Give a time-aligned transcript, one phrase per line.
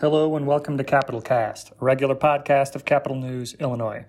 [0.00, 4.06] Hello and welcome to Capital Cast, a regular podcast of Capital News, Illinois.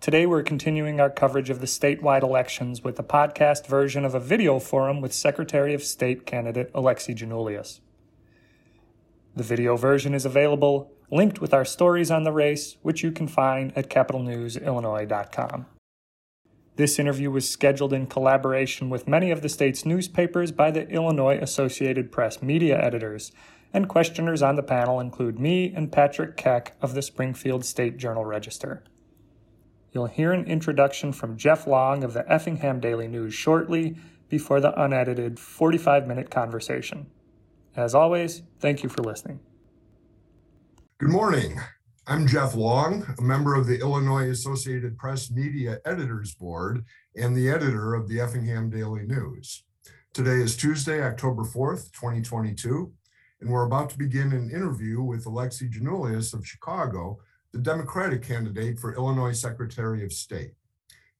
[0.00, 4.20] Today we're continuing our coverage of the statewide elections with a podcast version of a
[4.20, 7.80] video forum with Secretary of State candidate Alexi Giannoulias.
[9.34, 13.26] The video version is available, linked with our stories on the race, which you can
[13.26, 15.66] find at capitalnewsillinois.com.
[16.76, 21.38] This interview was scheduled in collaboration with many of the state's newspapers by the Illinois
[21.38, 23.32] Associated Press media editors
[23.72, 28.24] and questioners on the panel include me and Patrick Keck of the Springfield State Journal
[28.24, 28.82] Register.
[29.92, 33.96] You'll hear an introduction from Jeff Long of the Effingham Daily News shortly
[34.28, 37.06] before the unedited 45 minute conversation.
[37.74, 39.40] As always, thank you for listening.
[40.98, 41.60] Good morning.
[42.06, 46.84] I'm Jeff Long, a member of the Illinois Associated Press Media Editors Board
[47.16, 49.64] and the editor of the Effingham Daily News.
[50.12, 52.92] Today is Tuesday, October 4th, 2022,
[53.40, 57.18] and we're about to begin an interview with Alexi Giannoulias of Chicago,
[57.52, 60.52] the Democratic candidate for Illinois Secretary of State.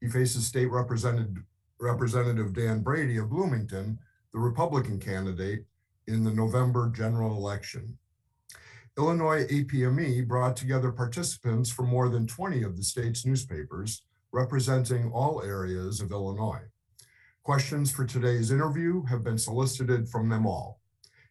[0.00, 1.42] He faces State Representative,
[1.78, 3.98] Representative Dan Brady of Bloomington,
[4.32, 5.64] the Republican candidate,
[6.06, 7.98] in the November general election.
[8.98, 15.42] Illinois APME brought together participants from more than 20 of the state's newspapers, representing all
[15.42, 16.62] areas of Illinois.
[17.42, 20.80] Questions for today's interview have been solicited from them all.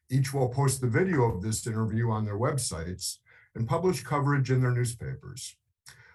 [0.09, 3.17] Each will post the video of this interview on their websites
[3.56, 5.56] and publish coverage in their newspapers.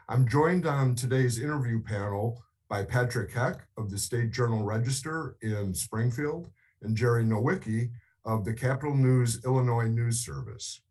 [0.09, 5.75] I'm joined on today's interview panel by Patrick Keck of the State Journal Register in
[5.75, 6.51] Springfield
[6.83, 7.91] and Jerry Nowicki
[8.25, 10.83] of the Capital News Illinois News Service.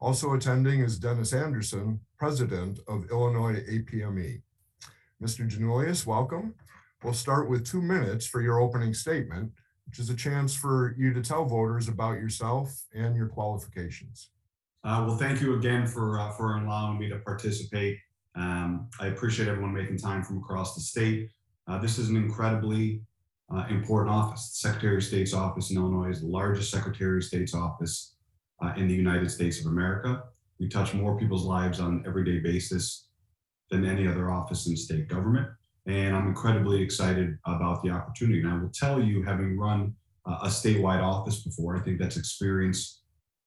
[0.00, 4.40] Also attending is Dennis Anderson, president of Illinois APME.
[5.22, 5.48] Mr.
[5.48, 6.54] Giannoulias, welcome.
[7.04, 9.52] We'll start with two minutes for your opening statement,
[9.86, 14.30] which is a chance for you to tell voters about yourself and your qualifications.
[14.84, 17.98] Uh, well, thank you again for uh, for allowing me to participate.
[18.34, 21.30] Um, I appreciate everyone making time from across the state.
[21.68, 23.02] Uh, this is an incredibly
[23.54, 24.50] uh, important office.
[24.50, 28.16] The Secretary of State's office in Illinois is the largest Secretary of State's office
[28.62, 30.24] uh, in the United States of America.
[30.58, 33.08] We touch more people's lives on an everyday basis
[33.70, 35.48] than any other office in state government
[35.86, 38.40] and I'm incredibly excited about the opportunity.
[38.40, 39.94] And I will tell you, having run
[40.26, 43.02] uh, a statewide office before, I think that's experience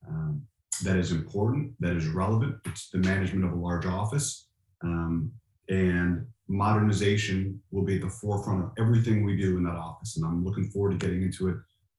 [0.07, 0.41] um,
[0.83, 2.57] that is important, that is relevant.
[2.65, 4.47] It's the management of a large office,
[4.83, 5.31] um,
[5.69, 10.17] and modernization will be at the forefront of everything we do in that office.
[10.17, 11.55] And I'm looking forward to getting into it.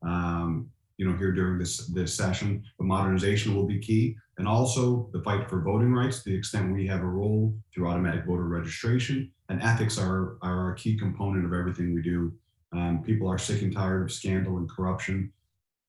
[0.07, 5.09] Um, you know, here during this this session, but modernization will be key, and also
[5.13, 6.23] the fight for voting rights.
[6.23, 10.73] To the extent we have a role through automatic voter registration, and ethics are, are
[10.73, 12.33] a key component of everything we do.
[12.73, 15.33] Um, people are sick and tired of scandal and corruption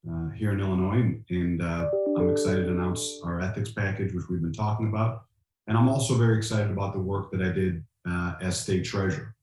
[0.10, 4.42] uh, here in Illinois, and uh, I'm excited to announce our ethics package, which we've
[4.42, 5.24] been talking about.
[5.68, 9.36] And I'm also very excited about the work that I did uh, as state treasurer.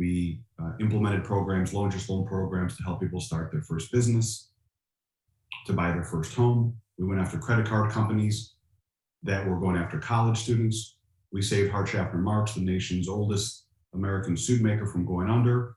[0.00, 4.48] We uh, implemented programs, low interest loan programs to help people start their first business,
[5.66, 6.74] to buy their first home.
[6.98, 8.54] We went after credit card companies
[9.24, 10.96] that were going after college students.
[11.32, 15.74] We saved Hart-Schaffner Marx, the nation's oldest American suit maker, from going under.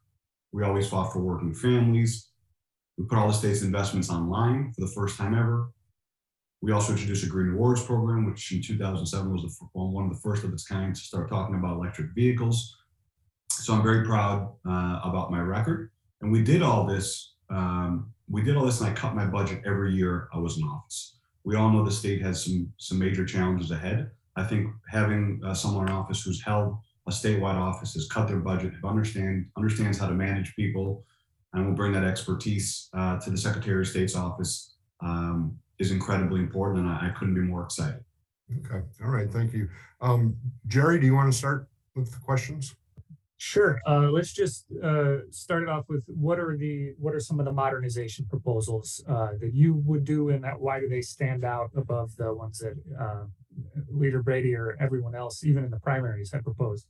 [0.53, 2.29] We always fought for working families.
[2.97, 5.69] We put all the state's investments online for the first time ever.
[6.61, 10.45] We also introduced a Green Rewards program, which in 2007 was one of the first
[10.45, 12.73] of its kind to start talking about electric vehicles.
[13.50, 15.92] So I'm very proud uh, about my record.
[16.22, 17.36] And we did all this.
[17.50, 20.64] Um, we did all this, and I cut my budget every year I was in
[20.64, 21.18] office.
[21.44, 24.12] We all know the state has some some major challenges ahead.
[24.36, 26.78] I think having uh, someone in office who's held
[27.08, 31.06] a statewide office, has cut their budget, understand understands how to manage people,
[31.53, 36.40] and will bring that expertise uh, to the Secretary of State's office um, is incredibly
[36.40, 38.03] important, and I, I, couldn't be more excited.
[38.66, 39.70] Okay, all right, thank you,
[40.02, 40.36] um,
[40.68, 41.00] Jerry.
[41.00, 42.74] Do you want to start with the questions?
[43.46, 43.81] Sure.
[43.86, 47.46] Uh, let's just uh, start it off with what are the what are some of
[47.46, 51.70] the modernization proposals uh, that you would do, and that why do they stand out
[51.76, 53.26] above the ones that uh,
[53.90, 56.88] Leader Brady or everyone else, even in the primaries, had proposed?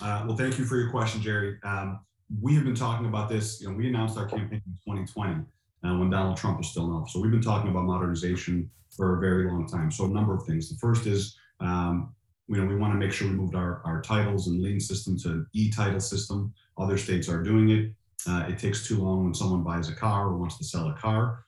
[0.00, 1.58] Uh, well, thank you for your question, Jerry.
[1.64, 1.98] Um,
[2.40, 3.60] we have been talking about this.
[3.60, 6.92] You know, we announced our campaign in 2020 uh, when Donald Trump was still in
[6.92, 7.14] office.
[7.14, 9.90] So we've been talking about modernization for a very long time.
[9.90, 10.70] So a number of things.
[10.70, 12.14] The first is um,
[12.48, 15.18] you know, we want to make sure we moved our, our titles and lien system
[15.18, 16.52] to e-title system.
[16.78, 17.92] Other states are doing it.
[18.28, 20.94] Uh, it takes too long when someone buys a car or wants to sell a
[20.94, 21.44] car.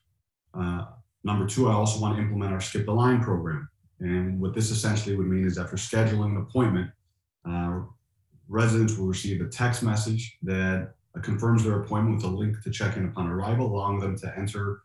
[0.55, 0.87] Uh,
[1.25, 3.69] number two, I also want to implement our skip the line program.
[4.01, 6.91] And what this essentially would mean is after scheduling an appointment,
[7.49, 7.81] uh,
[8.49, 12.97] residents will receive a text message that confirms their appointment with a link to check
[12.97, 14.83] in upon arrival, allowing them to enter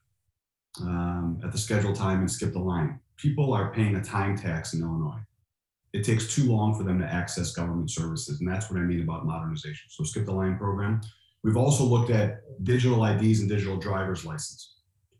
[0.81, 3.00] um, at the scheduled time and skip the line.
[3.18, 5.19] people are paying a time tax in Illinois.
[5.94, 9.04] It takes too long for them to access government services, and that's what I mean
[9.04, 9.90] about modernization.
[9.90, 11.01] So skip the line program.
[11.44, 14.75] We've also looked at digital IDs and digital driver's license.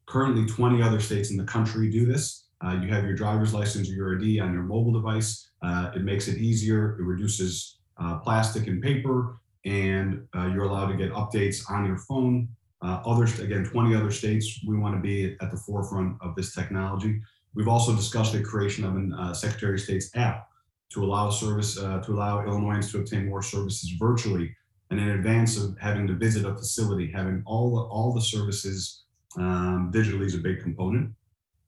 [0.08, 2.48] Currently, 20 other states in the country do this.
[2.66, 5.52] Uh, you have your driver's license or your ID on your mobile device.
[5.62, 6.98] Uh, it makes it easier.
[7.00, 11.98] It reduces uh, plastic and paper, and uh, you're allowed to get updates on your
[11.98, 12.48] phone.
[12.81, 16.56] Uh, others, again, 20 other states, we want to be at the forefront of this
[16.56, 17.22] technology.
[17.54, 20.48] We've also discussed the creation of a uh, Secretary of State's app
[20.94, 24.56] to allow service uh, to allow Illinoisans to obtain more services virtually,
[24.92, 29.04] and in advance of having to visit a facility, having all the, all the services
[29.38, 31.12] um, digitally is a big component.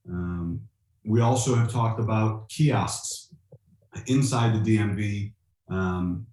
[0.07, 0.61] Um,
[1.05, 3.33] we also have talked about kiosks
[4.07, 5.33] inside the DMV
[5.69, 6.25] um,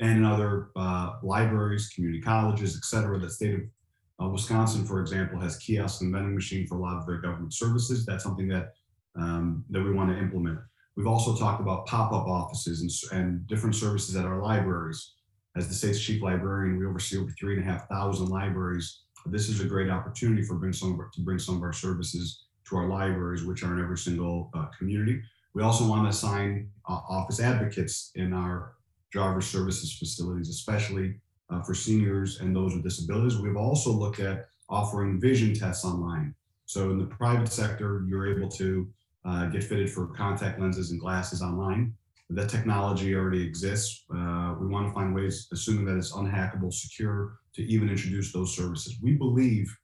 [0.00, 3.18] and in other uh, libraries, community colleges, et cetera.
[3.18, 6.96] The state of uh, Wisconsin, for example, has kiosks and vending machine for a lot
[6.96, 8.04] of their government services.
[8.04, 8.74] That's something that
[9.14, 10.58] um, that we want to implement.
[10.96, 15.12] We've also talked about pop-up offices and, and different services at our libraries.
[15.54, 19.02] As the state's chief librarian, we oversee over three and a half thousand libraries.
[19.26, 22.76] This is a great opportunity for bring some to bring some of our services to
[22.76, 25.20] our libraries, which are in every single uh, community.
[25.54, 28.74] We also want to assign uh, office advocates in our
[29.10, 31.20] driver services facilities, especially
[31.50, 33.38] uh, for seniors and those with disabilities.
[33.38, 36.34] We've also looked at offering vision tests online.
[36.66, 38.88] So in the private sector, you're able to
[39.26, 41.92] uh, get fitted for contact lenses and glasses online.
[42.30, 44.04] That technology already exists.
[44.12, 48.54] Uh, we want to find ways, assuming that it's unhackable, secure, to even introduce those
[48.54, 48.96] services.
[49.00, 49.74] We believe,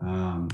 [0.00, 0.48] um,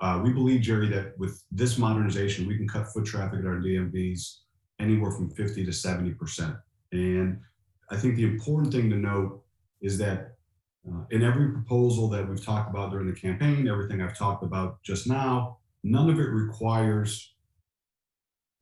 [0.00, 3.60] uh, we believe, Jerry, that with this modernization, we can cut foot traffic at our
[3.60, 4.38] DMVs
[4.78, 6.56] anywhere from 50 to 70 percent.
[6.92, 7.38] And
[7.90, 9.42] I think the important thing to note
[9.82, 10.36] is that
[10.90, 14.82] uh, in every proposal that we've talked about during the campaign, everything I've talked about
[14.82, 17.29] just now, none of it requires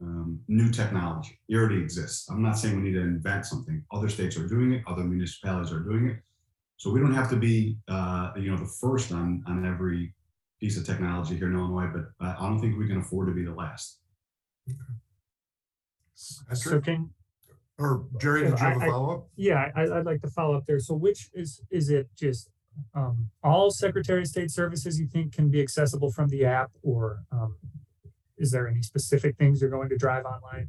[0.01, 1.39] um, new technology.
[1.49, 2.29] It already exists.
[2.31, 3.83] I'm not saying we need to invent something.
[3.93, 4.83] Other states are doing it.
[4.87, 6.19] Other municipalities are doing it.
[6.77, 10.15] So we don't have to be, uh, you know, the first on on every
[10.61, 11.89] piece of technology here in Illinois.
[11.93, 13.99] But I don't think we can afford to be the last.
[14.69, 16.55] Okay.
[16.55, 17.11] So can,
[17.79, 19.29] Or Jerry, did you have a I- I- follow-up?
[19.37, 20.79] yeah, I, I'd like to follow up there.
[20.81, 22.49] So which is, is it just
[22.95, 27.25] um, all Secretary of State services you think can be accessible from the app or
[27.33, 27.57] um,
[28.39, 30.69] is there any specific things you're going to drive online?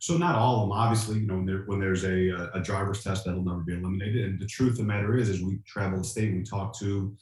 [0.00, 3.02] So not all of them, obviously, you know, when, there, when there's a, a driver's
[3.02, 4.26] test, that'll never be eliminated.
[4.26, 7.16] And the truth of the matter is, is we travel the state, we talk to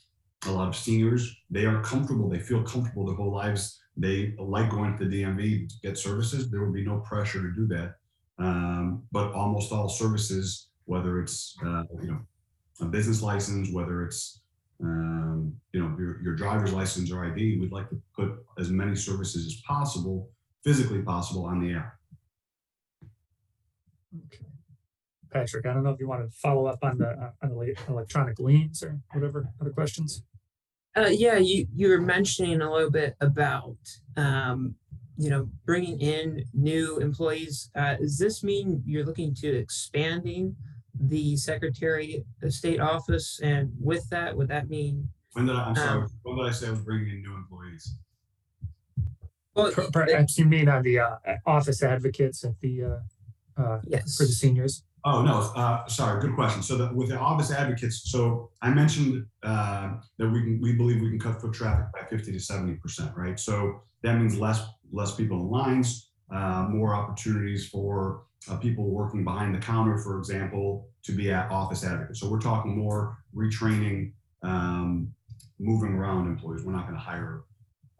[0.47, 1.35] a lot of seniors.
[1.51, 2.29] They are comfortable.
[2.29, 3.81] They feel comfortable their whole lives.
[3.97, 6.51] They like going to the DMV to get services.
[6.51, 7.95] There will be no pressure to do that.
[8.39, 12.21] Um, but almost all services, whether it's uh, you know
[12.81, 14.43] a business license, whether it's
[14.83, 18.95] um, you know your, your driver's license or ID, we'd like to put as many
[18.95, 20.31] services as possible,
[20.65, 21.95] physically possible, on the app.
[24.27, 24.47] Okay.
[25.33, 27.57] Patrick, I don't know if you want to follow up on the, uh, on the
[27.57, 30.23] le- electronic liens or whatever, other questions?
[30.97, 33.77] Uh, yeah, you, you were mentioning a little bit about,
[34.17, 34.75] um,
[35.19, 37.71] you know, bringing in new employees.
[37.75, 40.57] Uh, does this mean you're looking to expanding
[41.01, 43.41] the Secretary of State office?
[43.43, 45.09] And with that, would that mean?
[45.33, 47.35] When did I, I'm sorry, Um, when did I say I was bringing in new
[47.35, 47.97] employees?
[49.55, 51.17] Well, Per- Perhaps you mean on the uh,
[51.47, 54.17] office advocates at the, uh, uh, yes.
[54.17, 54.83] for the seniors?
[55.05, 56.63] Oh, no, uh, sorry, good question.
[56.63, 61.01] So the, with the office advocates, so I mentioned, uh, that we can, we believe
[61.01, 63.39] we can cut foot traffic by fifty to seventy percent, right?
[63.39, 69.25] So that means less, less people in lines, uh, more opportunities for, uh, people working
[69.25, 72.21] behind the counter, for example, to be at office advocates.
[72.21, 75.13] So we're talking more retraining, um,
[75.59, 76.63] moving around employees.
[76.65, 77.45] We're not gonna hire,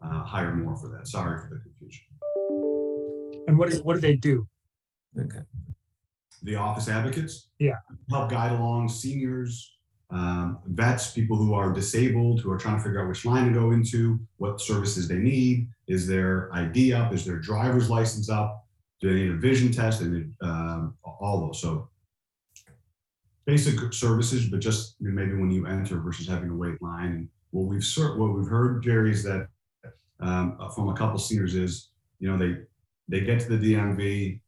[0.01, 1.07] uh, hire more for that.
[1.07, 2.05] Sorry for the confusion.
[3.47, 4.47] And what is, what do they do?
[5.17, 5.39] Okay.
[6.43, 7.49] the office advocates.
[7.59, 7.79] Yeah.
[8.09, 9.76] Help guide along seniors,
[10.09, 13.53] um, vets, people who are disabled, who are trying to figure out which line to
[13.53, 15.67] go into, what services they need.
[15.87, 17.13] Is their ID up?
[17.13, 18.65] Is their driver's license up?
[19.01, 20.01] Do they need a vision test?
[20.01, 21.61] Need um, all those.
[21.61, 21.89] So
[23.45, 27.07] basic services, but just maybe when you enter versus having to wait line.
[27.07, 27.85] And what we've
[28.17, 29.47] what we've heard, Jerry, is that
[30.19, 32.57] um, from a couple seniors is, you know, they
[33.09, 34.41] they get to the DMV,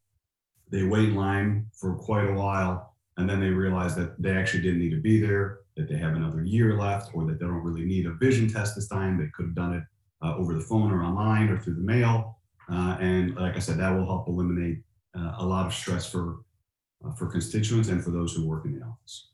[0.69, 2.88] they wait in line for quite a while
[3.19, 6.15] and then they realize that they actually didn't need to be there that they have
[6.15, 9.17] another year left or that they don't really need a vision test this time.
[9.17, 9.83] They could have done it
[10.21, 12.37] uh, over the phone or online or through the mail.
[12.71, 14.77] Uh, and like i said that will help eliminate
[15.17, 16.41] uh, a lot of stress for
[17.03, 19.31] uh, for constituents and for those who work in the office.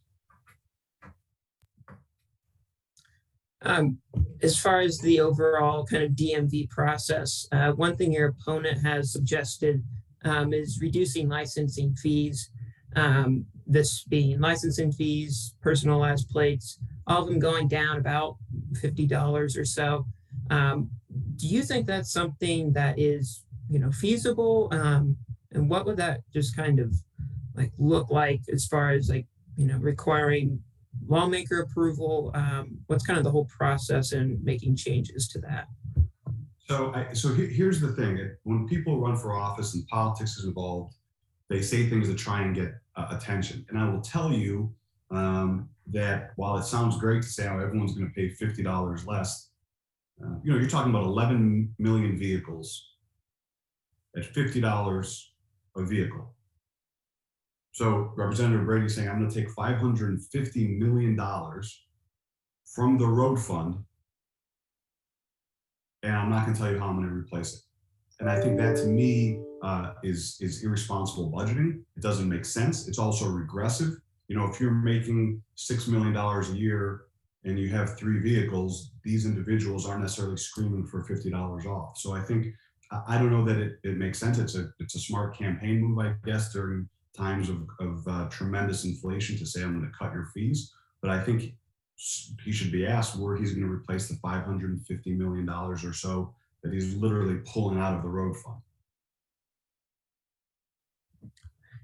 [3.61, 3.97] Um,
[4.41, 9.11] as far as the overall kind of DMV process, uh, one thing your opponent has
[9.11, 9.83] suggested
[10.23, 12.51] um, is reducing licensing fees.
[12.95, 18.37] Um, this being licensing fees, personalized plates, all of them going down about
[18.73, 20.05] $50 or so.
[20.49, 20.89] Um,
[21.35, 24.69] do you think that's something that is, you know, feasible?
[24.71, 25.17] Um,
[25.51, 26.93] and what would that just kind of
[27.55, 29.25] like look like as far as like,
[29.55, 30.61] you know, requiring
[31.07, 32.31] lawmaker approval?
[32.33, 35.67] Um, what's kind of the whole process in making changes to that?
[36.67, 40.45] So, I, so he, here's the thing: when people run for office and politics is
[40.45, 40.95] involved,
[41.47, 43.65] they say things to try and get uh, attention.
[43.69, 44.73] And I will tell you
[45.11, 49.05] um, that while it sounds great to say, "Oh, everyone's going to pay fifty dollars
[49.05, 49.49] less,"
[50.23, 52.95] uh, you know, you're talking about 11 million vehicles
[54.17, 55.33] at fifty dollars
[55.75, 56.33] a vehicle.
[57.75, 61.19] So Representative Brady saying, I'm going to take $550 million
[62.73, 63.75] from the road fund
[66.01, 67.59] and I'm not going to tell you how I'm going to replace it.
[68.21, 71.79] And I think that to me uh, is is irresponsible budgeting.
[71.97, 72.87] It doesn't make sense.
[72.87, 73.93] It's also regressive.
[74.27, 77.05] You know, if you're making six million dollars a year
[77.45, 81.97] and you have three vehicles, these individuals aren't necessarily screaming for fifty dollars off.
[81.97, 82.53] So I think
[83.07, 84.37] I don't know that it, it makes sense.
[84.37, 88.85] It's a it's a smart campaign move, I guess, during times of, of uh, tremendous
[88.85, 90.73] inflation to say I'm going to cut your fees.
[91.01, 91.55] But I think
[92.43, 96.35] he should be asked where he's going to replace the 550 million dollars or so
[96.61, 98.59] that he's literally pulling out of the road fund.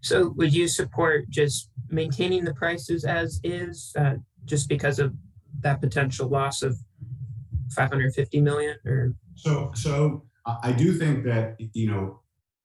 [0.01, 4.15] So would you support just maintaining the prices as is, uh,
[4.45, 5.13] just because of
[5.61, 6.77] that potential loss of
[7.75, 9.13] 550 million or?
[9.35, 12.21] So, so I do think that, you know,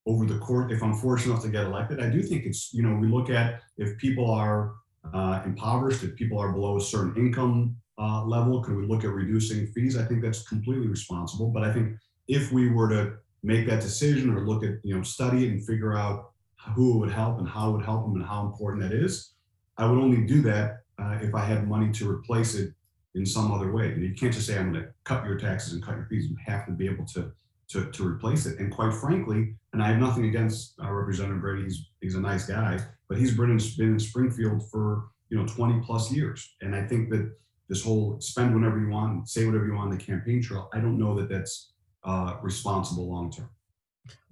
[0.06, 2.82] over the court, if I'm fortunate enough to get elected, I do think it's, you
[2.82, 4.74] know, we look at if people are
[5.12, 9.10] uh, impoverished, if people are below a certain income uh, level, can we look at
[9.10, 9.96] reducing fees?
[9.96, 11.48] I think that's completely responsible.
[11.48, 11.96] But I think
[12.28, 15.64] if we were to make that decision or look at, you know, study it and
[15.66, 16.32] figure out
[16.74, 19.32] who it would help and how it would help them and how important that is,
[19.78, 22.72] I would only do that uh, if I had money to replace it
[23.14, 23.92] in some other way.
[23.92, 26.28] And you can't just say, I'm going to cut your taxes and cut your fees.
[26.28, 27.32] You have to be able to
[27.68, 28.58] to, to replace it.
[28.58, 32.46] And quite frankly, and I have nothing against uh, Representative Brady, he's, he's a nice
[32.46, 36.54] guy, but he's been in, been in Springfield for you know 20 plus years.
[36.60, 37.32] And I think that
[37.68, 40.78] this whole spend whenever you want, say whatever you want on the campaign trail, I
[40.78, 41.72] don't know that that's
[42.04, 43.50] uh, responsible long term.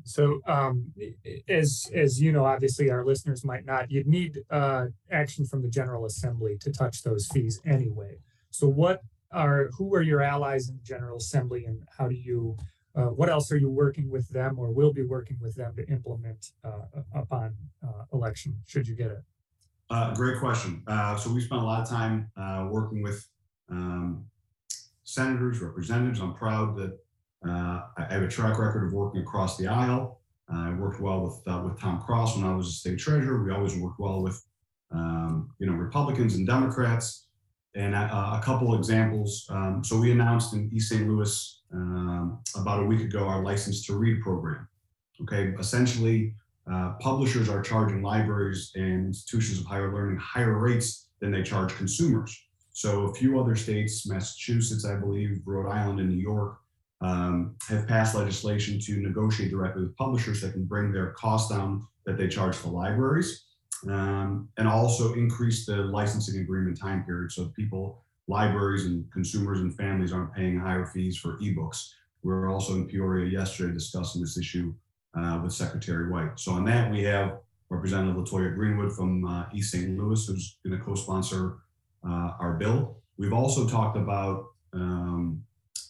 [0.05, 0.93] So, um,
[1.49, 3.91] as as you know, obviously our listeners might not.
[3.91, 8.19] You'd need uh, action from the General Assembly to touch those fees anyway.
[8.51, 9.03] So, what
[9.33, 12.57] are who are your allies in the General Assembly, and how do you
[12.97, 15.87] uh, what else are you working with them or will be working with them to
[15.89, 19.23] implement uh, upon uh, election should you get it?
[19.91, 20.83] Uh, great question.
[20.87, 22.31] Uh, so we spent a lot of time
[22.71, 23.27] working with
[23.71, 24.25] um,
[25.03, 26.21] senators, representatives.
[26.21, 26.99] I'm proud that
[27.51, 30.21] I have a track record of working across the aisle.
[30.49, 33.43] I worked well with with Tom Cross when I was a state treasurer.
[33.43, 34.43] We always worked well with
[34.91, 37.23] um, you know Republicans and Democrats.
[37.77, 39.47] And a couple examples.
[39.51, 41.09] Um, so we announced in East St.
[41.09, 44.69] Louis um, about a week ago our license to read program.
[45.23, 46.37] Okay, essentially,
[46.71, 51.75] uh, publishers are charging libraries and institutions of higher learning higher rates than they charge
[51.77, 52.37] consumers.
[52.73, 56.59] So a few other states, Massachusetts, I believe, Rhode Island, and New York,
[57.05, 61.87] um, have passed legislation to negotiate directly with publishers that can bring their costs down
[62.07, 63.45] that they charge for libraries,
[63.91, 69.77] um, and also increase the licensing agreement time period so people libraries and consumers and
[69.77, 71.91] families aren't paying higher fees for ebooks.
[72.23, 74.73] We were also in Peoria yesterday discussing this issue
[75.15, 76.41] uh, with Secretary White.
[76.41, 77.37] So on that, we have
[77.69, 79.99] Representative Latoya Greenwood from uh, East St.
[79.99, 81.59] Louis, who's going to co-sponsor
[82.03, 83.03] uh, our bill.
[83.19, 85.45] We've also talked about um,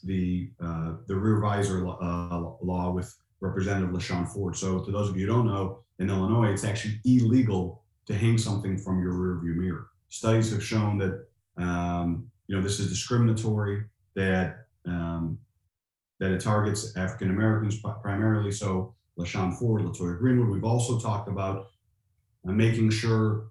[0.04, 4.56] the uh, the rear visor uh, law with Representative LaShawn Ford.
[4.56, 8.38] So to those of you who don't know, in Illinois, it's actually illegal to hang
[8.38, 9.88] something from your rearview mirror.
[10.08, 11.26] Studies have shown that
[11.56, 15.38] um, you know, this is discriminatory that um,
[16.20, 18.52] that it targets African Americans primarily.
[18.52, 20.50] So LaShawn Ford, Latoya Greenwood.
[20.50, 21.68] We've also talked about
[22.46, 23.46] uh, making sure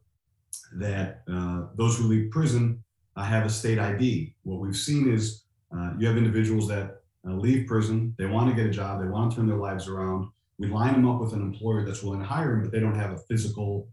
[0.76, 2.84] that uh, those who leave prison
[3.16, 4.36] uh, have a state ID.
[4.44, 5.43] What we've seen is
[5.76, 9.08] uh, you have individuals that uh, leave prison, they want to get a job, they
[9.08, 10.30] want to turn their lives around.
[10.58, 12.96] We line them up with an employer that's willing to hire them, but they don't
[12.96, 13.88] have a physical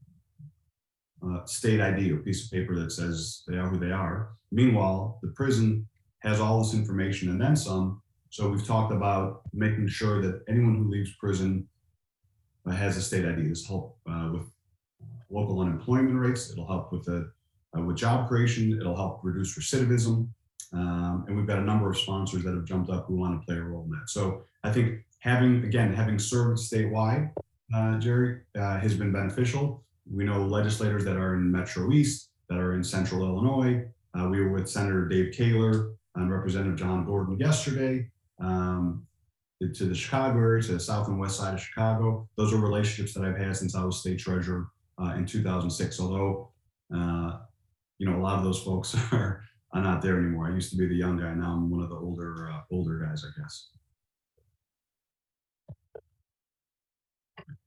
[1.24, 4.30] uh, state ID or piece of paper that says they are who they are.
[4.52, 5.86] Meanwhile, the prison
[6.20, 8.02] has all this information and then some.
[8.30, 11.66] So we've talked about making sure that anyone who leaves prison
[12.66, 13.48] uh, has a state ID.
[13.48, 14.42] This help uh, with
[15.30, 16.50] local unemployment rates.
[16.50, 17.32] It'll help with the
[17.76, 18.76] uh, with job creation.
[18.78, 20.28] It'll help reduce recidivism.
[20.72, 23.44] Um, and we've got a number of sponsors that have jumped up who want to
[23.46, 24.08] play a role in that.
[24.08, 27.30] So I think having, again, having served statewide,
[27.74, 29.82] uh, Jerry, uh, has been beneficial.
[30.12, 33.84] We know legislators that are in Metro East, that are in Central Illinois.
[34.14, 38.10] Uh, we were with Senator Dave Koehler and Representative Jehan Gordon yesterday
[38.40, 39.06] um,
[39.60, 42.28] to the Chicago area, to the south and west side of Chicago.
[42.36, 44.68] Those are relationships that I've had since I was state treasurer
[45.00, 46.00] uh, in 2006.
[46.00, 46.50] Although,
[46.94, 47.38] uh,
[47.98, 50.48] you know, a lot of those folks are, are not there anymore.
[50.48, 51.32] I used to be the young guy.
[51.34, 53.68] Now I'm one of the older uh, older guys, I guess.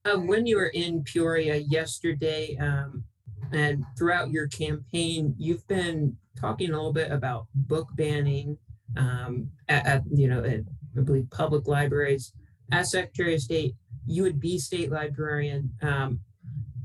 [0.06, 3.06] Uh, when you were in Peoria yesterday, um,
[3.54, 8.58] and throughout your campaign, you've been talking a little bit about book banning
[8.98, 10.62] um, at, at, you know, at,
[10.98, 12.34] I believe public libraries.
[12.72, 15.72] As Secretary of State, you would be state librarian.
[15.82, 16.20] Um,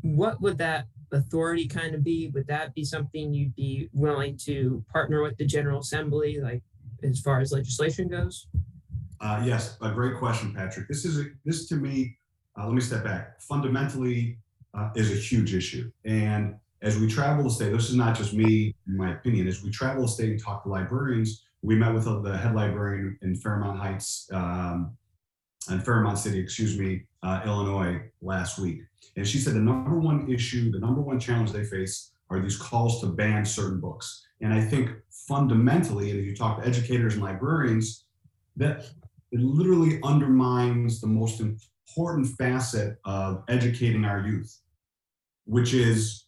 [0.03, 2.29] what would that authority kind of be?
[2.29, 6.63] Would that be something you'd be willing to partner with the General Assembly, like
[7.03, 8.47] as far as legislation goes?
[9.21, 10.89] Uh, yes, a great question, Patrick.
[10.89, 12.17] This is a, this to me.
[12.59, 13.41] Uh, let me step back.
[13.41, 14.39] Fundamentally,
[14.75, 18.35] uh, is a huge issue, and as we travel the state, this is not just
[18.35, 19.49] me, in my opinion.
[19.49, 23.19] As we travel the state and talk to librarians, we met with the head librarian
[23.23, 24.97] in Fairmount Heights um,
[25.71, 28.83] and Fairmont City, excuse me, uh, Illinois last week.
[29.17, 32.57] And she said the number one issue, the number one challenge they face are these
[32.57, 34.27] calls to ban certain books.
[34.41, 38.05] And I think fundamentally, and if you talk to educators and librarians,
[38.57, 38.87] that
[39.33, 44.61] it literally undermines the most important facet of educating our youth,
[45.45, 46.27] which is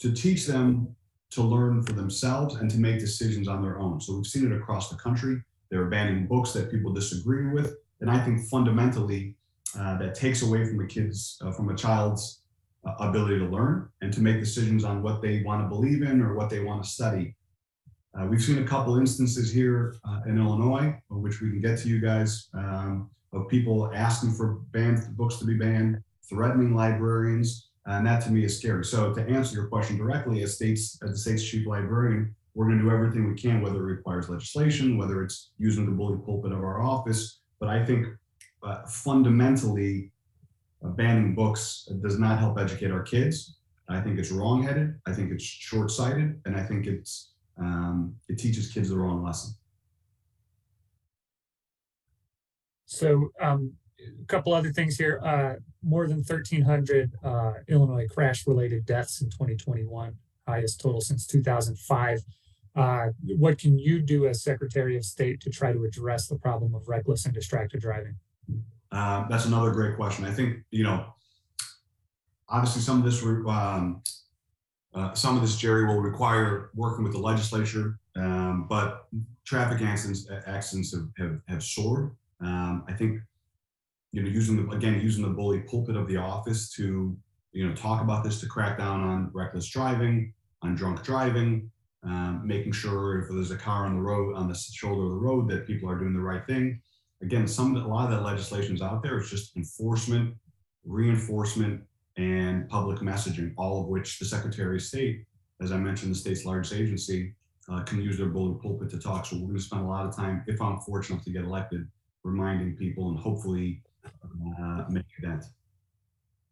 [0.00, 0.94] to teach them
[1.30, 4.00] to learn for themselves and to make decisions on their own.
[4.00, 5.42] So we've seen it across the country.
[5.70, 7.76] They're banning books that people disagree with.
[8.00, 9.34] And I think fundamentally,
[9.78, 12.40] uh, that takes away from a kid's, uh, from a child's
[12.86, 16.22] uh, ability to learn and to make decisions on what they want to believe in
[16.22, 17.34] or what they want to study.
[18.18, 21.88] Uh, we've seen a couple instances here uh, in Illinois, which we can get to
[21.88, 28.06] you guys, um, of people asking for banned books to be banned, threatening librarians, and
[28.06, 28.84] that to me is scary.
[28.84, 32.78] So to answer your question directly, as states, as the state's chief librarian, we're going
[32.78, 36.52] to do everything we can, whether it requires legislation, whether it's using the bully pulpit
[36.52, 37.40] of our office.
[37.60, 38.06] But I think
[38.62, 40.12] uh, fundamentally,
[40.84, 43.58] uh, banning books does not help educate our kids.
[43.88, 44.94] I think it's wrongheaded.
[45.06, 49.54] I think it's short-sighted, and I think it's um, it teaches kids the wrong lesson.
[52.84, 55.20] So um, a couple other things here.
[55.24, 60.16] Uh, more than 1,300 uh, Illinois crash-related deaths in 2021,
[60.46, 62.20] highest total since 2005.
[62.78, 66.74] Uh, what can you do as Secretary of State to try to address the problem
[66.74, 68.14] of reckless and distracted driving?
[68.92, 70.24] Uh, that's another great question.
[70.24, 71.12] I think you know,
[72.48, 74.02] obviously, some of this, um,
[74.94, 77.98] uh, some of this, Jerry, will require working with the legislature.
[78.16, 79.08] Um, but
[79.44, 82.12] traffic accidents, accidents have, have, have soared.
[82.40, 83.20] Um, I think
[84.12, 87.16] you know, using the, again, using the bully pulpit of the office to,
[87.52, 91.70] you know, talk about this, to crack down on reckless driving, on drunk driving,
[92.04, 95.16] um, making sure if there's a car on the road, on the shoulder of the
[95.16, 96.80] road, that people are doing the right thing.
[97.22, 99.18] Again, some a lot of that legislation is out there.
[99.18, 100.34] It's just enforcement,
[100.84, 101.82] reinforcement,
[102.16, 105.24] and public messaging, all of which the Secretary of State,
[105.60, 107.34] as I mentioned, the state's largest agency,
[107.70, 109.26] uh, can use their bully pulpit to talk.
[109.26, 111.86] So we're going to spend a lot of time, if I'm fortunate to get elected,
[112.24, 113.82] reminding people and hopefully
[114.60, 115.44] uh, make that.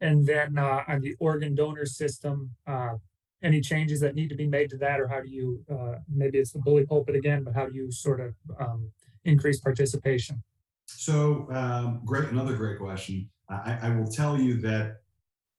[0.00, 2.94] And then uh, on the organ donor system, uh,
[3.42, 6.38] any changes that need to be made to that, or how do you, uh, maybe
[6.38, 8.90] it's the bully pulpit again, but how do you sort of um,
[9.24, 10.42] increase participation?
[10.86, 13.28] So um, great, another great question.
[13.48, 14.96] I, I, will tell you that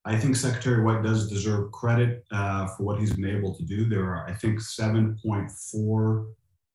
[0.04, 3.88] I think Secretary White does deserve credit uh, for what he's been able to do.
[3.88, 6.26] There are, I think, 7.4,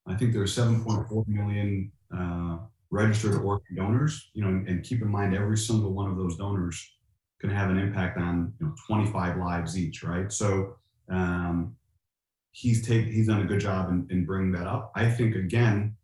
[0.07, 2.57] I think there are 7.4 million uh,
[2.89, 6.37] registered organ donors, you know, and, and keep in mind every single one of those
[6.37, 6.93] donors
[7.41, 10.31] can have an impact on you know 25 lives each, right?
[10.31, 10.77] So
[11.09, 11.75] um,
[12.51, 14.91] he's take he's done a good job in, in bringing that up.
[14.95, 15.95] I think again,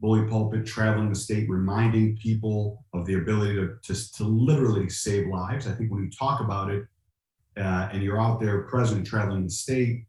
[0.00, 5.28] bully pulpit traveling the state, reminding people of the ability to to, to literally save
[5.28, 5.66] lives.
[5.66, 6.84] I think when you talk about it
[7.56, 10.04] uh, and you're out there present traveling the state,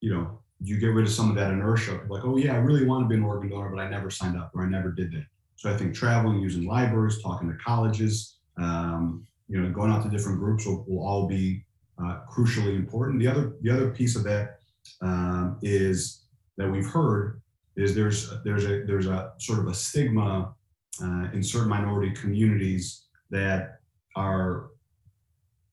[0.00, 2.00] you know, you get rid of some of that inertia.
[2.08, 4.38] Like, oh yeah, I really want to be an organ donor, but I never signed
[4.38, 5.26] up or I never did that.
[5.56, 10.10] So I think traveling, using libraries, talking to colleges, um, you know, going out to
[10.10, 11.64] different groups will, will all be
[12.02, 13.20] uh, crucially important.
[13.20, 14.58] The other the other piece of that
[15.00, 16.24] um, is
[16.56, 17.40] that we've heard
[17.76, 20.54] is there's there's a there's a sort of a stigma
[21.02, 23.80] uh, in certain minority communities that
[24.14, 24.70] are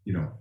[0.06, 0.32] you know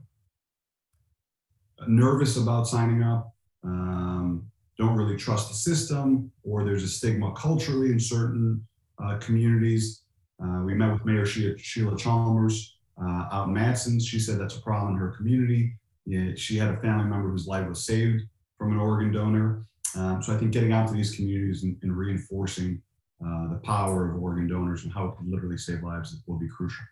[1.87, 3.33] nervous about signing up,
[3.64, 4.47] um,
[4.79, 8.64] don't really trust the system, or there's a stigma culturally in certain
[9.03, 10.03] uh, communities.
[10.42, 14.00] Uh, we met with Mayor Sheila, Sheila Chalmers uh, out in Matteson.
[14.00, 15.74] She said that's a problem in her community.
[16.07, 18.22] Yeah, she had a family member whose life was saved
[18.59, 19.64] from an organ donor.
[19.96, 22.83] Um, so I think getting out to these communities and, and reinforcing
[23.24, 26.48] uh, the power of organ donors and how it can literally save lives will be
[26.48, 26.85] crucial.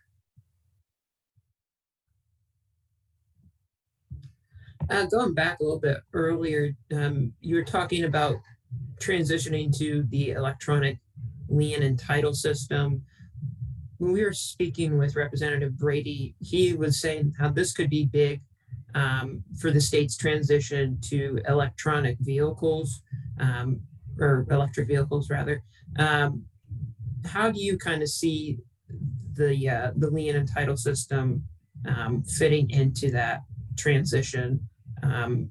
[4.88, 8.36] Uh, going back a little bit earlier, um, you were talking about
[9.00, 10.98] transitioning to the electronic
[11.48, 13.04] lien and title system.
[14.00, 18.40] When we were speaking with Representative Brady, he was saying how this could be big
[18.94, 23.02] um, for the state's transition to electronic vehicles
[23.38, 23.82] um,
[24.18, 25.62] or electric vehicles rather.
[25.98, 26.46] Um,
[27.26, 28.60] how do you kind of see
[29.34, 31.44] the uh, the lien and title system
[31.86, 33.42] um, fitting into that
[33.76, 34.66] transition?
[35.02, 35.50] Um,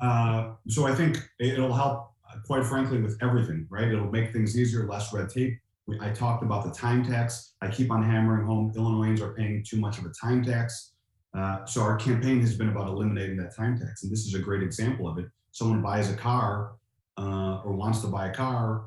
[0.00, 2.14] uh, so I think it'll help,
[2.46, 3.88] quite frankly, with everything, right?
[3.88, 5.58] It'll make things easier, less red tape.
[6.00, 7.54] I talked about the time tax.
[7.62, 10.92] I keep on hammering home Illinoisans are paying too much of a time tax.
[11.36, 14.38] Uh, so our campaign has been about eliminating that time tax, and this is a
[14.38, 15.26] great example of it.
[15.52, 16.72] Someone buys a car
[17.18, 18.86] uh, or wants to buy a car,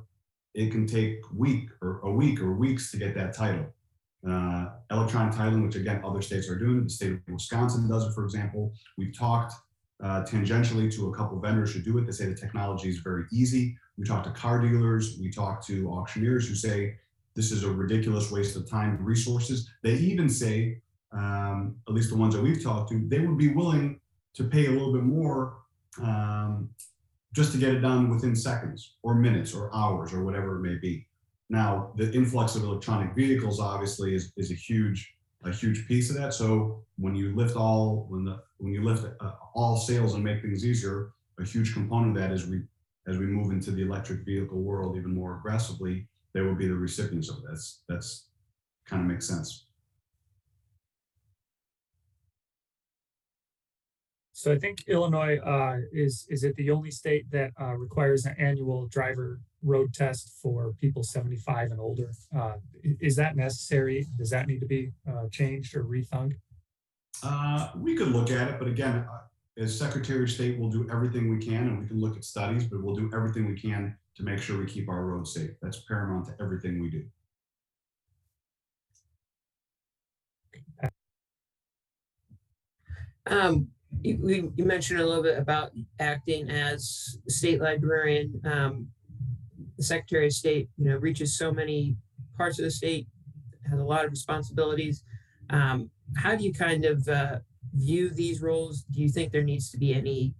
[0.54, 3.66] it can take week or a week or weeks to get that title.
[4.28, 8.14] Uh, electronic titling, which again other states are doing, the state of Wisconsin does it,
[8.14, 8.74] for example.
[8.98, 9.54] We've talked
[10.02, 12.06] uh, tangentially to a couple vendors who do it.
[12.06, 13.78] They say the technology is very easy.
[13.98, 16.96] We talk to car dealers, we talk to auctioneers who say
[17.36, 19.70] this is a ridiculous waste of time and resources.
[19.84, 23.50] They even say um, at least the ones that we've talked to, they would be
[23.50, 24.00] willing
[24.34, 25.58] to pay a little bit more
[26.02, 26.70] um,
[27.34, 30.76] just to get it done within seconds or minutes or hours or whatever it may
[30.76, 31.06] be.
[31.50, 36.18] Now, the influx of electronic vehicles obviously is, is a huge a huge piece of
[36.18, 36.34] that.
[36.34, 40.42] So when you lift all when the when you lift uh, all sales and make
[40.42, 42.62] things easier, a huge component of that is we
[43.08, 46.76] as we move into the electric vehicle world even more aggressively, they will be the
[46.76, 47.82] recipients of this.
[47.90, 48.28] That's
[48.86, 49.66] kind of makes sense.
[54.34, 58.36] So I think Illinois uh, is is it the only state that uh, requires an
[58.40, 62.12] annual driver road test for people 75 and older.
[62.36, 64.08] Uh, is that necessary?
[64.18, 66.34] Does that need to be uh, changed or rethunk?
[67.24, 69.20] Uh, we could look at it, but again, uh,
[69.62, 72.64] as Secretary of State, we'll do everything we can, and we can look at studies,
[72.64, 75.52] but we'll do everything we can to make sure we keep our roads safe.
[75.62, 77.04] That's paramount to everything we do.
[83.28, 83.68] Um,
[84.02, 88.42] you, you mentioned a little bit about acting as state librarian.
[88.46, 88.88] Um,
[89.82, 91.96] the Secretary of State, you know, reaches so many
[92.38, 93.08] parts of the state,
[93.68, 95.04] has a lot of responsibilities.
[95.50, 97.40] Um, how do you kind of uh,
[97.74, 98.84] view these roles?
[98.84, 100.36] Do you think there needs to be any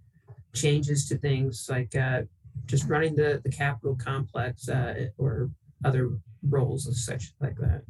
[0.54, 2.22] changes to things like uh,
[2.66, 5.50] just running the the Capitol complex uh, or
[5.84, 6.10] other
[6.48, 7.82] roles of such like that?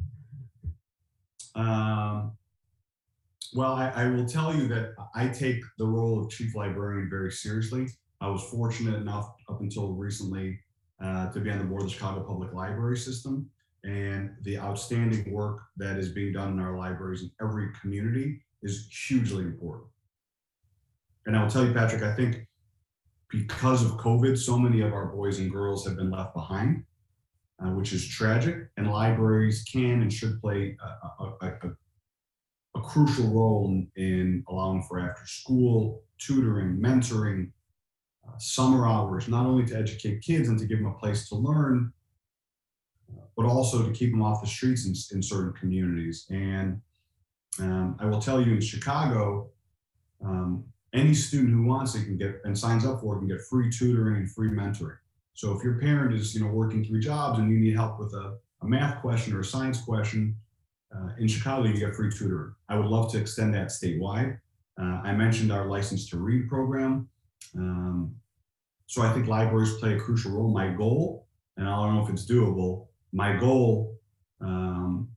[1.53, 2.31] Um,
[3.53, 7.31] well, I, I, will tell you that I take the role of chief librarian very
[7.31, 7.89] seriously.
[8.21, 10.57] I was fortunate enough up until recently
[11.01, 13.49] uh, to be on the board of the Chicago Public Library System.
[13.83, 18.87] And the outstanding work that is being done in our libraries in every community is
[19.07, 19.89] hugely important.
[21.25, 22.47] And I will tell you, Patrick, I think
[23.29, 26.85] because of COVID, so many of our boys and girls have been left behind,
[27.63, 28.69] uh, which is tragic.
[28.77, 31.71] And libraries can and should play a, a, a,
[32.75, 37.51] a crucial role in, in allowing for after school tutoring, mentoring,
[38.27, 41.35] uh, summer hours, not only to educate kids and to give them a place to
[41.35, 41.91] learn,
[43.11, 46.25] uh, but also to keep them off the streets in, in certain communities.
[46.29, 46.81] And
[47.59, 49.49] um, I will tell you in Chicago,
[50.23, 53.41] um, any student who wants it can get and signs up for it can get
[53.41, 54.97] free tutoring and free mentoring.
[55.33, 58.13] So if your parent is, you know, working three jobs and you need help with
[58.13, 60.35] a, a math question or a science question,
[60.95, 62.53] uh, in Chicago, you get free tutoring.
[62.69, 64.37] I would love to extend that statewide.
[64.79, 67.09] Uh, I mentioned our license to read program.
[67.55, 68.15] Um,
[68.87, 70.51] so I think libraries play a crucial role.
[70.51, 71.27] My goal,
[71.57, 73.97] and I don't know if it's doable, my goal,
[74.41, 75.09] um,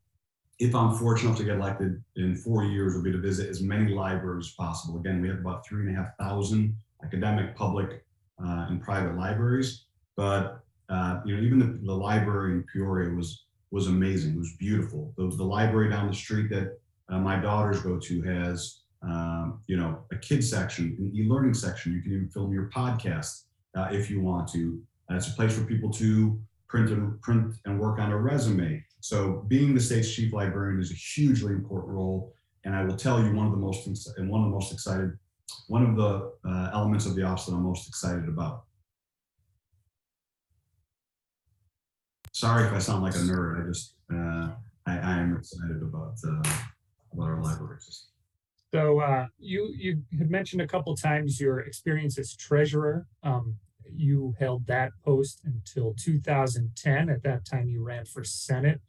[0.58, 3.62] if I'm fortunate enough to get elected in four years, will be to visit as
[3.62, 4.98] many libraries as possible.
[4.98, 8.04] Again, we have about three and a half thousand academic, public,
[8.42, 9.84] uh, and private libraries.
[10.16, 14.34] But uh, you know, even the, the library in Peoria was was amazing.
[14.34, 15.12] It was beautiful.
[15.16, 19.76] The, the library down the street that uh, my daughters go to has, um, you
[19.76, 21.92] know, a kids section, an e-learning section.
[21.92, 23.42] You can even film your podcast
[23.76, 24.80] uh, if you want to.
[25.10, 28.84] Uh, it's a place for people to print and print and work on a resume.
[29.00, 32.32] So being the state's chief librarian is a hugely important role.
[32.64, 35.16] And I will tell you, one of the most and one of the most excited
[35.68, 38.64] one of the uh, elements of the office that I'm most excited about.
[42.32, 43.62] Sorry if I sound like a nerd.
[43.62, 44.50] I just uh,
[44.86, 46.50] I, I am excited about uh,
[47.12, 48.15] about our library system.
[48.74, 53.06] So uh, you you had mentioned a couple times your experience as treasurer.
[53.22, 53.56] Um,
[53.88, 57.08] you held that post until 2010.
[57.08, 58.80] At that time, you ran for Senate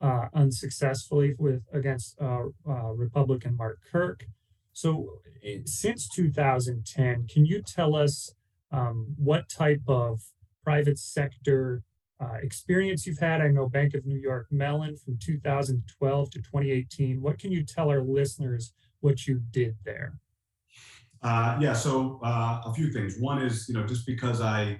[0.00, 4.26] uh, unsuccessfully with against uh, uh, Republican Mark Kirk.
[4.72, 8.34] So eh, since 2010, can you tell us
[8.70, 10.20] um, what type of
[10.62, 11.82] private sector
[12.20, 13.40] uh, experience you've had?
[13.40, 17.22] I know Bank of New York Mellon from 2012 to 2018.
[17.22, 20.18] What can you tell our listeners what you did there?
[21.22, 23.16] Uh, yeah, so uh, a few things.
[23.18, 24.78] One is, you know, just because I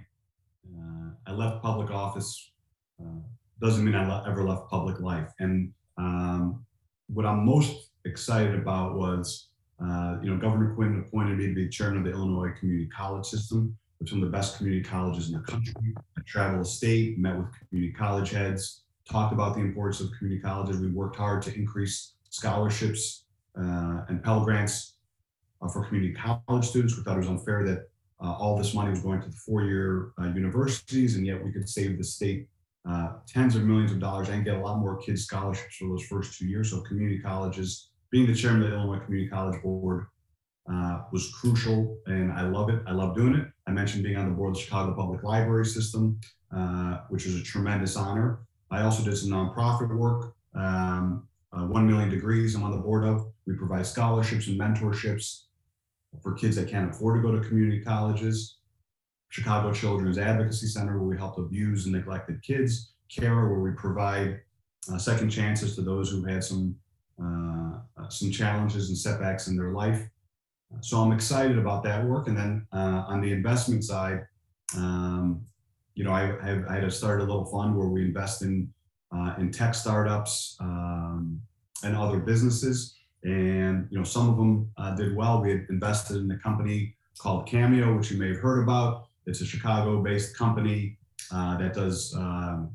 [0.79, 2.53] uh, I left public office
[3.01, 3.21] uh,
[3.61, 5.33] doesn't mean I le- ever left public life.
[5.41, 6.65] And um,
[7.09, 9.49] what I'm most excited about was,
[9.83, 13.27] uh, you know, Governor Quinn appointed me to be chairman of the Illinois Community College
[13.27, 15.75] System, which is one of the best community colleges in the country.
[16.17, 20.43] I traveled the state, met with community college heads, talked about the importance of community
[20.43, 20.81] colleges.
[20.81, 23.26] We worked hard to increase scholarships
[23.59, 24.97] uh, and Pell Grants
[25.63, 26.97] uh, for community college students.
[26.97, 27.89] We thought it was unfair that
[28.23, 31.69] uh, all this money was going to the four-year uh, universities, and yet we could
[31.69, 32.49] save the state
[32.89, 36.05] uh, tens of millions of dollars and get a lot more kids scholarships for those
[36.07, 36.71] first two years.
[36.71, 40.07] So community colleges, being the chairman of the Illinois Community College Board
[40.71, 42.81] uh, was crucial, and I love it.
[42.87, 43.49] I love doing it.
[43.67, 46.19] I mentioned being on the board of the Chicago Public Library System,
[46.57, 48.41] uh, which is a tremendous honor.
[48.71, 50.35] I also did some nonprofit work.
[50.55, 53.27] Um, uh, One Million Degrees, I'm on the board of.
[53.47, 55.45] We provide scholarships and mentorships
[56.23, 58.59] for kids that can't afford to go to community colleges.
[59.29, 62.93] Chicago Children's Advocacy Center, where we help abused and neglected kids.
[63.09, 64.41] CARA, where we provide
[64.93, 66.77] uh, second chances to those who've had some
[67.23, 70.07] uh, uh, some challenges and setbacks in their life.
[70.81, 72.29] So I'm excited about that work.
[72.29, 74.27] And then uh, on the investment side,
[74.77, 75.47] um,
[75.95, 78.71] you know, I, I, I had to start a little fund where we invest in
[79.15, 81.41] uh, in tech startups um,
[81.83, 82.96] and other businesses.
[83.27, 85.43] And you know, some of them uh, did well.
[85.43, 89.09] We had invested in a company called Cameo, which you may have heard about.
[89.27, 90.97] It's a Chicago-based company
[91.33, 92.71] uh, that does um,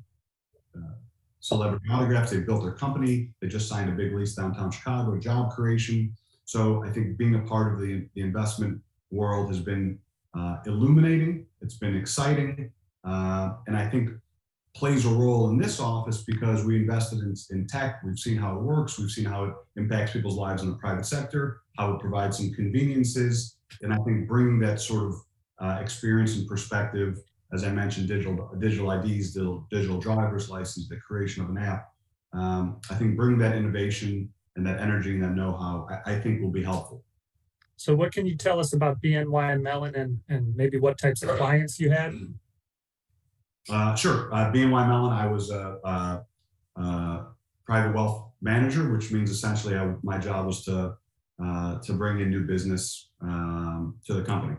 [0.75, 0.95] uh,
[1.39, 2.31] celebrity autographs.
[2.31, 3.29] They built their company.
[3.39, 6.13] They just signed a big lease downtown Chicago, job creation.
[6.43, 9.99] So I think being a part of the, the investment world has been
[10.37, 11.45] uh, illuminating.
[11.61, 12.73] It's been exciting,
[13.05, 14.09] uh, and I think
[14.73, 18.01] plays a role in this office because we invested in, in tech.
[18.03, 18.97] We've seen how it works.
[18.97, 22.51] We've seen how it impacts people's lives in the private sector, how it provides some
[22.53, 25.15] conveniences, and I think bringing that sort of
[25.59, 27.19] uh, experience and perspective,
[27.53, 31.89] as I mentioned, digital digital IDs, digital, digital driver's license, the creation of an app.
[32.33, 36.41] Um, I think bringing that innovation and that energy and that know-how, I, I think
[36.41, 37.03] will be helpful.
[37.75, 41.29] So what can you tell us about BNY Mellon and, and maybe what types of
[41.37, 42.13] clients you had?
[43.69, 44.33] Uh, sure.
[44.33, 46.25] Uh, BNY Mellon, I was a, a,
[46.81, 47.25] a,
[47.65, 50.95] private wealth manager, which means essentially I, my job was to
[51.43, 54.55] uh, to bring in new business um, to the company.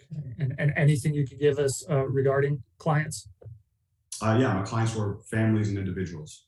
[0.00, 0.34] Okay.
[0.38, 3.28] And, and anything you could give us uh, regarding clients?
[4.20, 6.46] Uh, yeah, my clients were families and individuals.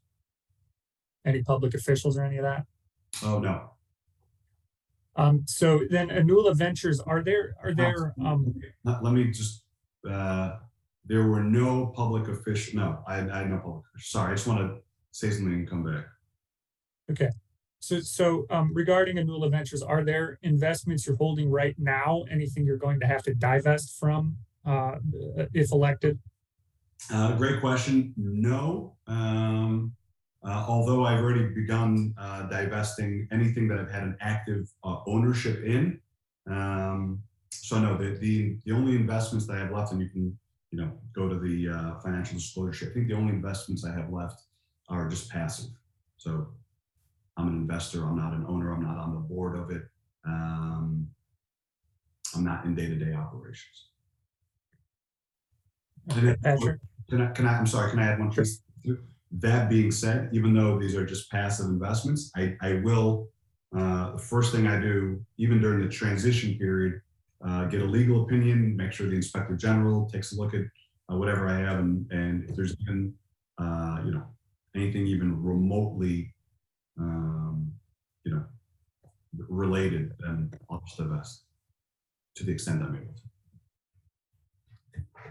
[1.25, 2.65] Any public officials or any of that?
[3.23, 3.71] Oh no.
[5.17, 9.64] Um, so then Annoula Ventures, are there, are there, um, Let, let me just,
[10.09, 10.57] uh,
[11.07, 14.21] there were no public official, no, I, I had no public, official.
[14.21, 14.79] sorry, I just want to
[15.13, 16.05] say something and come back.
[17.11, 17.31] okay.
[17.81, 22.25] So, so, um, regarding Annoula Ventures, are there investments you're holding right now?
[22.31, 24.95] Anything you're going to have to divest from, uh,
[25.53, 26.19] if elected?
[27.13, 28.15] Uh, great question.
[28.17, 28.97] No.
[29.07, 29.93] Um,
[30.43, 35.63] uh, although I've already begun uh, divesting anything that I've had an active uh, ownership
[35.65, 36.01] in.
[36.47, 37.23] Um,
[37.65, 40.39] so no, the, the the only investments that I have left, and you can
[40.71, 42.91] you know go to the uh, financial disclosure.
[42.91, 44.43] I think the only investments I have left
[44.91, 45.71] are just passive.
[46.19, 46.49] So
[47.39, 48.05] I'm an investor.
[48.05, 48.71] I'm not an owner.
[48.71, 49.85] I'm not on the board of it.
[50.27, 51.09] Um,
[52.37, 53.89] I'm not in day-to-day operations.
[56.09, 56.81] Then- Patrick?
[57.09, 58.63] Can I, can I, I'm sorry, can I add one piece?
[59.33, 63.29] That being said, even though these are just passive investments, I, I will,
[63.77, 67.01] uh, the first thing I do, even during the transition period,
[67.47, 70.63] uh, get a legal opinion, make sure the inspector general takes a look at
[71.13, 73.15] uh, whatever I have and, and if there's even,
[73.59, 74.25] uh, you know,
[74.75, 76.35] anything even remotely,
[76.99, 77.71] um,
[78.25, 78.45] you know,
[79.49, 81.45] related, then I'll just divest
[82.37, 83.23] to the extent I'm able to.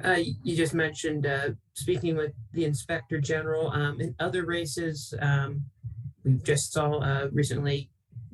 [0.04, 5.64] Uh, you just mentioned, uh, speaking with the Inspector General, um, in other races, um,
[6.24, 7.90] we just saw, uh, recently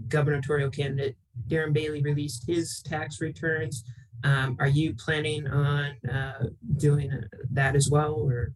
[0.09, 1.15] gubernatorial candidate
[1.47, 3.83] Darren Bailey released his tax returns.
[4.23, 6.45] Um, are you planning on uh,
[6.77, 8.51] doing uh, that as well, or?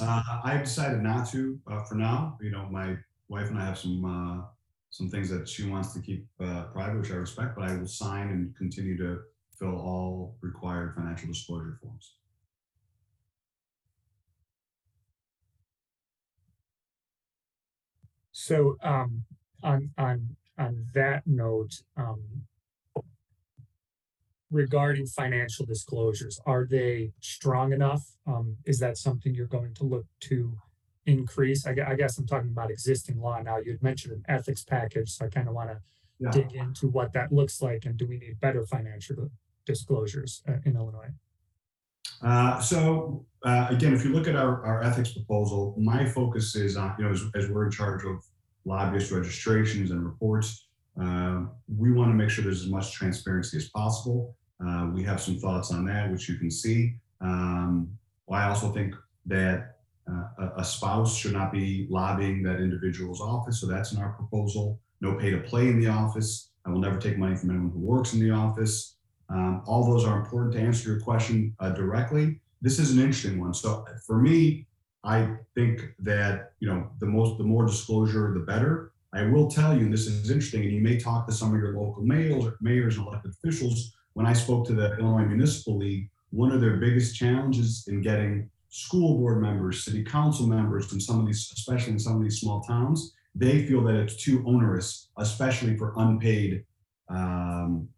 [0.00, 2.38] Uh, I decided not to uh, for now.
[2.40, 2.96] You know, my
[3.28, 4.44] wife and I have some uh,
[4.90, 7.56] some things that she wants to keep uh, private, which I respect.
[7.56, 9.20] But I will sign and continue to
[9.58, 12.14] fill all required financial disclosure forms.
[18.32, 19.24] So um,
[19.62, 20.36] on on on
[20.94, 22.22] that note, um,
[24.50, 28.02] regarding financial disclosures, are they strong enough?
[28.26, 30.52] Um, is that something you're going to look to
[31.06, 31.66] increase?
[31.66, 33.58] I, I guess I'm talking about existing law now.
[33.58, 35.80] You had mentioned an ethics package, so I kind of want to
[36.18, 36.30] Yeah.
[36.32, 39.30] dig into what that looks like and do we need better financial
[39.64, 41.12] disclosures uh, in Illinois?
[42.20, 46.76] Uh, so uh, again, if you look at our, our ethics proposal, my focus is
[46.76, 48.16] on, you know, as, as we're in charge of
[48.66, 50.66] lobbyist registrations and reports,
[51.00, 54.36] uh, we want to make sure there's as much transparency as possible.
[54.64, 56.94] Uh, we have some thoughts on that, which you can see.
[57.20, 57.90] Um,
[58.30, 58.94] I also think
[59.26, 59.76] that
[60.10, 64.10] uh, a, a spouse should not be lobbying that individual's office, so that's in our
[64.10, 64.78] proposal.
[65.00, 66.50] No pay to play in the office.
[66.66, 68.96] I will never take money from anyone who works in the office.
[69.28, 72.40] Um, all those are important to answer your question uh, directly.
[72.60, 73.54] This is an interesting one.
[73.54, 74.66] So for me,
[75.04, 78.89] I think that you know the most, the more disclosure, the better.
[79.12, 81.60] I will tell you, and this is interesting, and you may talk to some of
[81.60, 83.92] your local mayors, mayors and elected officials.
[84.12, 88.48] When I spoke to the Illinois Municipal League, one of their biggest challenges in getting
[88.68, 92.40] school board members, city council members, and some of these, especially in some of these
[92.40, 96.64] small towns, they feel that it's too onerous, especially for unpaid
[97.08, 97.88] um,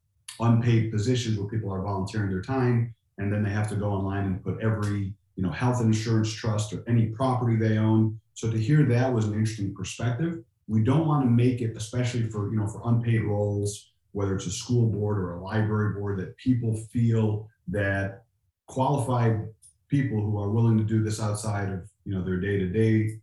[0.40, 4.24] unpaid positions where people are volunteering their time and then they have to go online
[4.24, 8.58] and put every you know health insurance trust or any property they own so to
[8.58, 12.58] hear that was an interesting perspective we don't want to make it especially for you
[12.58, 16.76] know for unpaid roles whether it's a school board or a library board that people
[16.92, 18.24] feel that
[18.66, 19.48] qualified
[19.88, 23.18] people who are willing to do this outside of you know their day-to-day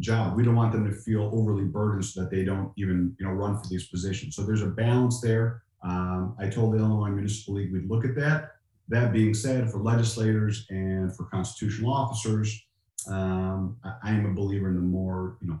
[0.00, 3.26] job we don't want them to feel overly burdened so that they don't even you
[3.26, 7.10] know run for these positions so there's a balance there um, I told the Illinois
[7.10, 8.52] Municipal League we'd look at that.
[8.88, 12.66] That being said, for legislators and for constitutional officers,
[13.08, 15.60] um, I, I am a believer in the more you know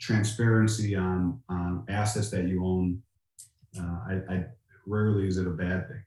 [0.00, 3.02] transparency on on assets that you own.
[3.78, 4.44] Uh, I, I
[4.86, 6.02] rarely is it a bad thing.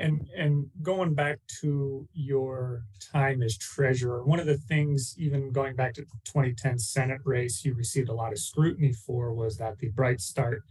[0.00, 5.74] And and going back to your time as treasurer, one of the things, even going
[5.74, 9.78] back to the 2010 Senate race, you received a lot of scrutiny for was that
[9.78, 10.62] the Bright Start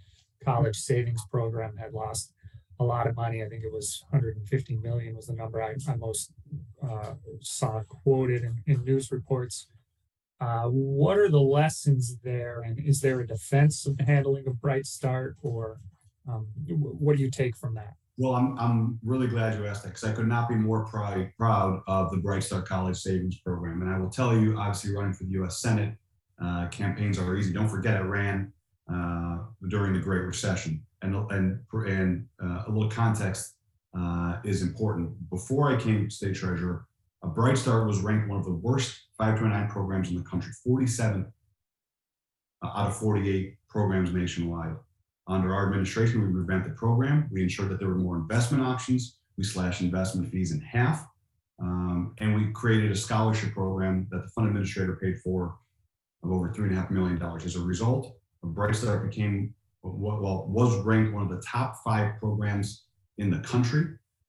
[0.43, 2.31] College Savings Program had lost
[2.79, 3.43] a lot of money.
[3.43, 6.31] I think it was 150 million was the number I, I most
[6.81, 9.67] uh, saw quoted in, in news reports.
[10.39, 14.61] Uh, what are the lessons there, and is there a defense of the handling of
[14.61, 15.79] Bright Start, or
[16.27, 17.93] um, wh- what do you take from that?
[18.19, 21.31] Well, I'm, I'm really glad you asked that because I could not be more proud,
[21.37, 23.81] proud of the Bright Start College Savings Program.
[23.81, 25.95] And I will tell you, obviously, running for the US Senate,
[26.43, 27.53] uh, campaigns are easy.
[27.53, 28.51] Don't forget, I ran
[28.91, 30.83] uh, during the Great Recession.
[31.03, 33.53] And, and, and uh, a little context
[33.97, 35.29] uh, is important.
[35.29, 36.87] Before I came state treasurer,
[37.27, 41.31] Bright Start was ranked one of the worst 529 programs in the country, 47
[42.63, 44.75] uh, out of 48 programs nationwide.
[45.27, 47.27] Under our administration, we revamped the program.
[47.31, 49.19] We ensured that there were more investment options.
[49.37, 51.05] We slashed investment fees in half.
[51.59, 55.57] Um, and we created a scholarship program that the fund administrator paid for
[56.23, 57.45] of over three and a half million dollars.
[57.45, 62.85] As a result, Bright Start became well was ranked one of the top five programs
[63.17, 63.85] in the country.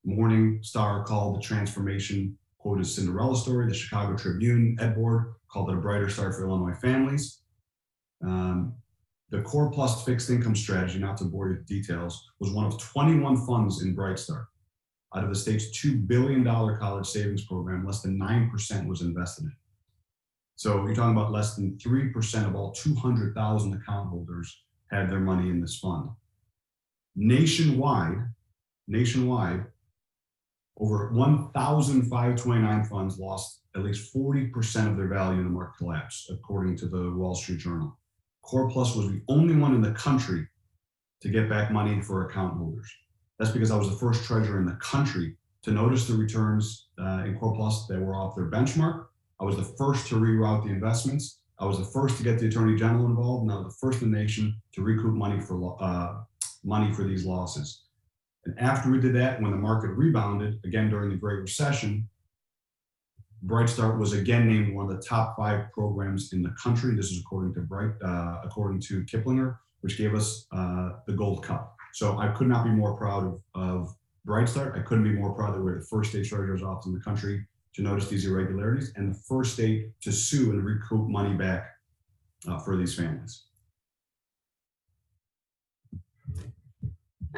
[0.07, 2.37] Morningstar called the transformation
[2.69, 3.67] quote a Cinderella story.
[3.67, 7.41] The Chicago Tribune Ed Board called it a brighter start for Illinois families.
[8.23, 8.75] Um,
[9.31, 12.79] the Core Plus fixed income strategy, not to bore you with details, was one of
[12.79, 14.49] 21 funds in Bright Start.
[15.17, 19.53] Out of the state's $2 billion college savings program, less than 9% was invested in.
[20.57, 25.49] So you're talking about less than 3% of all 200,000 account holders had their money
[25.49, 26.11] in this fund.
[27.17, 28.27] Nationwide,
[28.89, 29.65] nationwide,
[30.79, 36.77] over 1,529 funds lost at least 40% of their value in the market collapse, according
[36.79, 37.97] to the Wall Street Journal.
[38.43, 40.47] Core Plus was the only one in the country
[41.21, 42.91] to get back money for account holders.
[43.39, 47.25] That's because I was the first treasurer in the country to notice the returns uh,
[47.27, 49.07] in Core Plus that were off their benchmark.
[49.41, 51.41] I was the first to reroute the investments.
[51.59, 54.03] I was the first to get the Attorney General involved, and I was the first
[54.03, 56.21] in the nation to recoup money for uh,
[56.65, 57.88] money for these losses.
[58.49, 62.09] And after we did that, when the market rebounded again during the Great Recession,
[63.43, 66.95] Bright Start was again named one of the top five programs in the country.
[66.95, 71.45] This is according to Bright, uh, according to Kiplinger, which gave us uh, the Gold
[71.45, 71.77] Cup.
[71.93, 73.95] So I could not be more proud of, of
[74.25, 74.79] Bright Start.
[74.79, 77.47] I couldn't be more proud that we're the first state treasurer's office in the country
[77.75, 81.69] to notice these irregularities and the first state to sue and recoup money back
[82.49, 83.43] uh, for these families.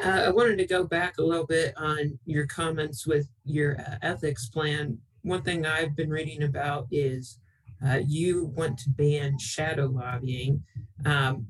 [0.02, 3.96] Uh, I wanted to go back a little bit on your comments with your uh,
[4.00, 4.96] ethics plan.
[5.22, 7.38] One thing I've been reading about is
[7.86, 10.62] uh, you want to ban shadow lobbying.
[11.04, 11.48] Um,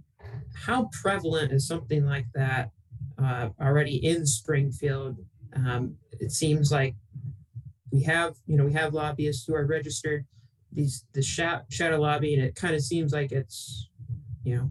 [0.55, 2.71] how prevalent is something like that
[3.23, 5.17] uh, already in Springfield?
[5.55, 6.97] Um, it seems like
[7.93, 10.27] we have, you know, we have lobbyists who are registered.
[10.73, 12.41] These the shadow lobbying.
[12.41, 13.89] It kind of seems like it's,
[14.43, 14.71] you know,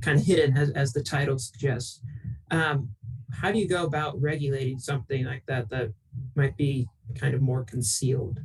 [0.00, 2.00] kind of hidden as, as the title suggests.
[2.50, 2.90] Um,
[3.40, 5.92] how do you go about regulating something like that that
[6.34, 8.40] might be kind of more concealed?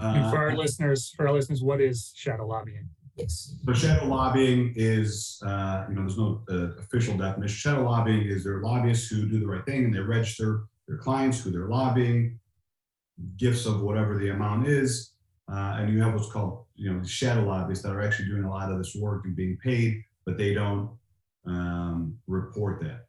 [0.00, 2.88] and for our uh, listeners, for our listeners, what is shadow lobbying?
[3.16, 3.54] Yes.
[3.64, 7.54] So shadow lobbying is, uh, you know, there's no uh, official definition.
[7.54, 10.96] Shadow lobbying is there are lobbyists who do the right thing and they register their
[10.96, 12.38] clients who they're lobbying,
[13.36, 15.12] gifts of whatever the amount is,
[15.52, 18.50] uh, and you have what's called, you know, shadow lobbyists that are actually doing a
[18.50, 20.90] lot of this work and being paid, but they don't
[21.46, 23.06] um, report that.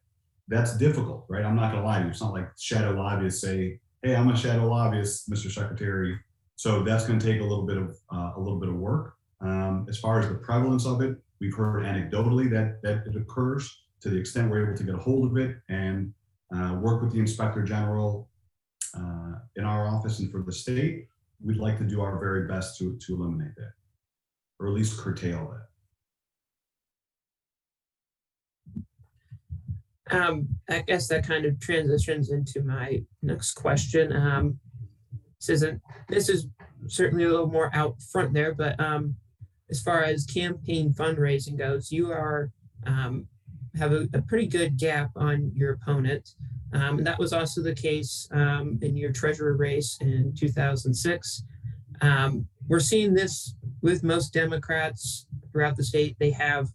[0.48, 1.44] That's difficult, right?
[1.44, 2.10] I'm not going to lie to you.
[2.10, 5.50] It's not like shadow lobbyists say, "Hey, I'm a shadow lobbyist, Mr.
[5.50, 6.18] Secretary."
[6.56, 9.14] So that's going to take a little bit of uh, a little bit of work.
[9.40, 13.70] Um, as far as the prevalence of it, we've heard anecdotally that that it occurs.
[14.00, 16.12] To the extent we're able to get a hold of it and
[16.54, 18.28] uh, work with the inspector general
[18.96, 21.06] uh, in our office and for the state,
[21.40, 23.72] we'd like to do our very best to to eliminate that,
[24.58, 25.71] or at least curtail that.
[30.12, 34.14] Um, I guess that kind of transitions into my next question.
[34.14, 34.58] Um,
[35.40, 36.46] this isn't this is
[36.86, 39.16] certainly a little more out front there, but um,
[39.70, 42.52] as far as campaign fundraising goes, you are
[42.86, 43.26] um,
[43.76, 46.34] have a, a, pretty good gap on your opponent.
[46.74, 51.44] Um, and that was also the case um, in your treasurer race in 2006.
[52.02, 56.16] Um, we're seeing this with most Democrats throughout the state.
[56.18, 56.68] They have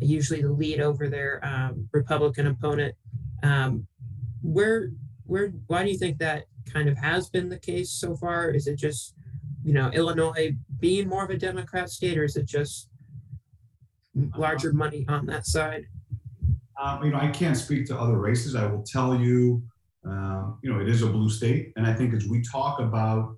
[0.00, 2.94] usually the lead over their um, Republican opponent.
[3.42, 3.86] Um,
[4.42, 4.90] where,
[5.24, 8.50] where, why do you think that kind of has been the case so far?
[8.50, 9.14] Is it just,
[9.64, 12.88] you know, Illinois being more of a Democrat state, or is it just
[14.36, 15.84] larger money on that side?
[16.80, 18.54] Um, you know, I can't speak to other races.
[18.54, 19.62] I will tell you,
[20.08, 23.36] uh, you know, it is a blue state, and I think as we talk about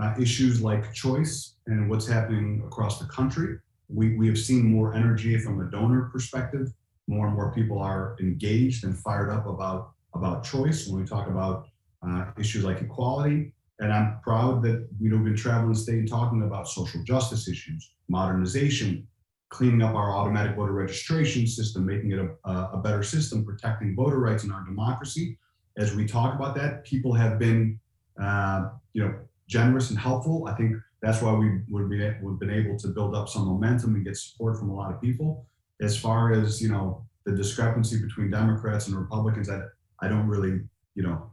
[0.00, 3.56] uh, issues like choice and what's happening across the country,
[3.94, 6.72] we, we have seen more energy from a donor perspective.
[7.06, 11.28] More and more people are engaged and fired up about, about choice when we talk
[11.28, 11.66] about
[12.06, 13.52] uh, issues like equality.
[13.80, 17.02] And I'm proud that you know, we've been traveling the state and talking about social
[17.02, 19.06] justice issues, modernization,
[19.50, 24.18] cleaning up our automatic voter registration system, making it a, a better system, protecting voter
[24.18, 25.38] rights in our democracy.
[25.76, 27.78] As we talk about that, people have been,
[28.20, 29.14] uh, you know,
[29.48, 30.46] generous and helpful.
[30.46, 33.94] I think that's why we would be we've been able to build up some momentum
[33.94, 35.46] and get support from a lot of people.
[35.82, 39.60] As far as you know, the discrepancy between Democrats and Republicans, I
[40.00, 40.60] I don't really
[40.94, 41.30] you know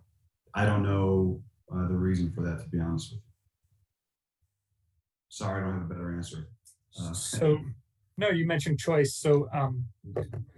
[0.53, 1.41] I don't know
[1.73, 3.23] uh, the reason for that to be honest with you.
[5.29, 6.49] Sorry, I don't have a better answer.
[6.99, 7.57] Uh, so,
[8.17, 9.15] no, you mentioned choice.
[9.15, 9.85] So um,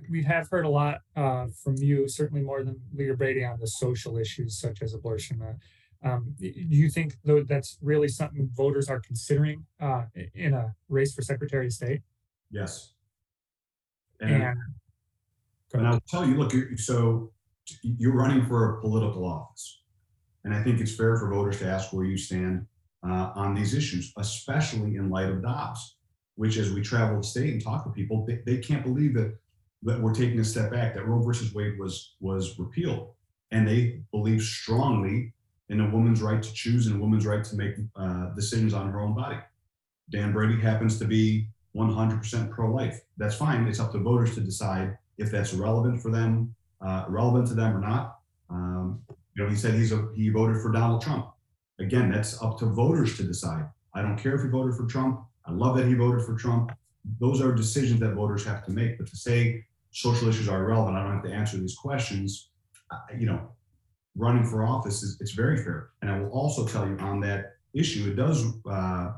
[0.10, 3.68] we have heard a lot uh, from you, certainly more than Leader Brady, on the
[3.68, 5.44] social issues such as abortion.
[5.44, 5.54] Uh,
[6.04, 10.04] um, do you think though that's really something voters are considering uh,
[10.36, 12.02] in a race for Secretary of State?
[12.52, 12.94] Yes.
[14.20, 14.60] And, and,
[15.74, 17.32] and I'll tell you, look, so
[17.82, 19.82] you're running for a political office,
[20.44, 22.66] and I think it's fair for voters to ask where you stand
[23.06, 25.98] uh, on these issues, especially in light of Dobbs,
[26.36, 29.38] which, as we travel the state and talk to people, they, they can't believe that
[29.86, 30.94] that we're taking a step back.
[30.94, 33.14] That Roe versus Wade was was repealed,
[33.52, 35.34] and they believe strongly
[35.70, 38.92] in a woman's right to choose and a woman's right to make uh, decisions on
[38.92, 39.38] her own body.
[40.10, 43.02] Dan Brady happens to be 100% pro-life.
[43.18, 43.68] That's fine.
[43.68, 47.76] It's up to voters to decide if that's relevant for them, uh, relevant to them
[47.76, 48.20] or not.
[48.50, 49.02] Um,
[49.36, 51.30] you know, he said he's a, he voted for Donald Trump.
[51.80, 53.66] Again, that's up to voters to decide.
[53.94, 55.22] I don't care if he voted for Trump.
[55.46, 56.72] I love that he voted for Trump.
[57.20, 58.98] Those are decisions that voters have to make.
[58.98, 62.50] But to say social issues are irrelevant, I don't have to answer these questions.
[62.92, 63.50] Uh, you know,
[64.16, 65.90] running for office is it's very fair.
[66.02, 69.12] And I will also tell you on that issue, it does uh,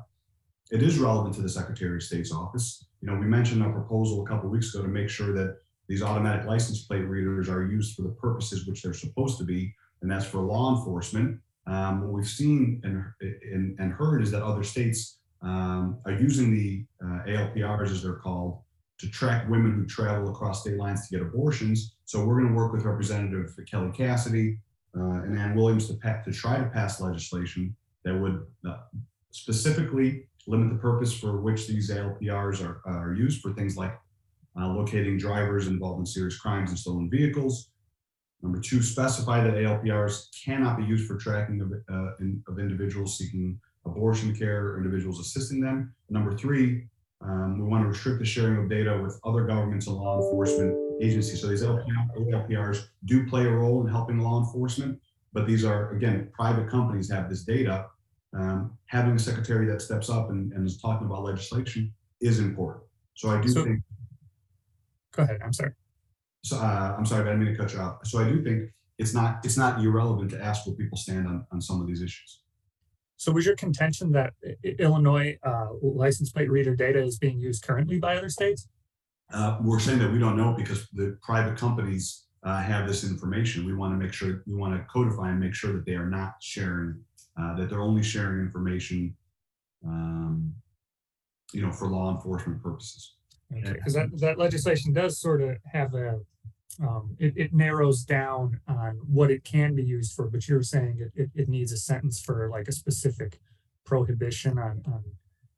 [0.71, 2.85] it is relevant to the Secretary of State's office.
[3.01, 6.01] You know, we mentioned a proposal a couple weeks ago to make sure that these
[6.01, 10.09] automatic license plate readers are used for the purposes which they're supposed to be, and
[10.09, 11.39] that's for law enforcement.
[11.67, 16.51] Um, what we've seen and, and, and, heard is that other states um, are using
[16.51, 18.59] the uh, ALPRs, as they're called,
[18.99, 21.95] to track women who travel across state lines to get abortions.
[22.05, 24.59] So we're going to work with Representative Kelly Cassidy
[24.97, 28.77] uh, and Ann Williams to, to try to pass legislation that would uh,
[29.31, 33.97] specifically limit the purpose for which these ALPRs are, are used for things like
[34.59, 37.69] uh, locating drivers involved in serious crimes and stolen vehicles.
[38.41, 43.17] Number two, specify that ALPRs cannot be used for tracking of, uh, in, of individuals
[43.17, 45.93] seeking abortion care or individuals assisting them.
[46.09, 46.87] Number three,
[47.21, 50.84] um, we want to restrict the sharing of data with other governments and law enforcement
[51.01, 51.41] agencies.
[51.41, 54.99] So these ALPRs do play a role in helping law enforcement,
[55.33, 57.87] but these are, again, private companies have this data.
[58.33, 62.83] Um, having a secretary that steps up and, and, is talking about legislation is important.
[63.13, 63.79] So I do so, think.
[65.13, 65.39] Go ahead.
[65.43, 65.71] I'm sorry.
[66.43, 68.05] So uh, I'm sorry, I didn't mean to cut you off.
[68.05, 71.45] So I do think it's not it's not irrelevant to ask where people stand on,
[71.51, 72.41] on some of these issues.
[73.17, 74.33] So was your contention that
[74.77, 78.67] Illinois uh, license plate reader data is being used currently by other states?
[79.33, 83.65] Uh, we're saying that we don't know because the private companies uh, have this information.
[83.65, 86.09] We want to make sure we want to codify and make sure that they are
[86.09, 87.01] not sharing,
[87.39, 89.15] uh, that they're only sharing information,
[89.85, 90.53] um,
[91.53, 93.15] you know, for law enforcement purposes.
[93.51, 96.19] Okay, because that, that legislation does sort of have a
[96.81, 100.97] um, it, it, narrows down on what it can be used for, but you're saying
[100.99, 103.39] it, it, it needs a sentence for like a specific
[103.85, 104.83] prohibition on.
[104.85, 105.03] on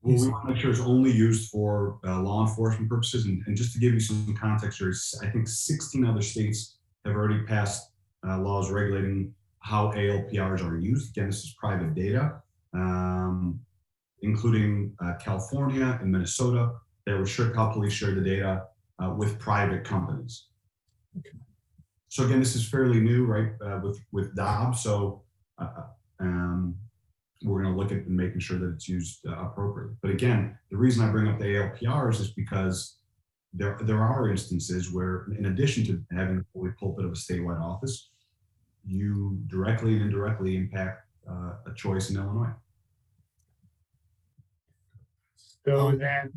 [0.01, 3.25] well, we want to make sure it's only used for uh, law enforcement purposes.
[3.25, 4.93] And, and, just to give you some context here,
[5.23, 7.91] I think 16 other states have already passed
[8.27, 11.17] uh, laws regulating how ALPRs are used.
[11.17, 12.41] Again, this is private data,
[12.73, 13.59] um,
[14.21, 16.71] including uh, California and Minnesota
[17.05, 18.63] that restrict how police share the data
[19.03, 20.47] uh, with private companies.
[22.09, 24.81] So again, this is fairly new, right, uh, with with Dobbs.
[24.81, 25.23] So
[25.57, 25.83] uh
[26.19, 26.75] um,
[27.43, 29.95] we're going to look at making sure that it's used uh, appropriately.
[30.01, 32.97] But again, the reason I bring up the ALPRs is because
[33.53, 38.09] there there are instances where, in addition to having the pulpit of a statewide office,
[38.85, 42.53] you directly and indirectly impact uh, a choice in Illinois.
[45.65, 46.31] So then,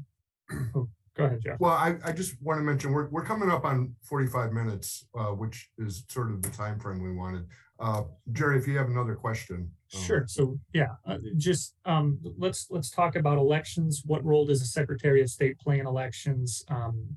[0.74, 0.88] oh,
[1.20, 1.61] Go ahead, Jeff.
[1.61, 5.26] Well, I, I just want to mention, we're, we're coming up on 45 minutes, uh,
[5.26, 7.46] which is sort of the time frame we wanted.
[7.81, 8.03] Uh,
[8.33, 9.70] Jerry, if you have another question.
[9.95, 10.24] um, Sure.
[10.28, 14.03] So yeah, uh, just um, let's let's talk about elections.
[14.05, 16.62] What role does the Secretary of State play in elections?
[16.68, 17.16] Um,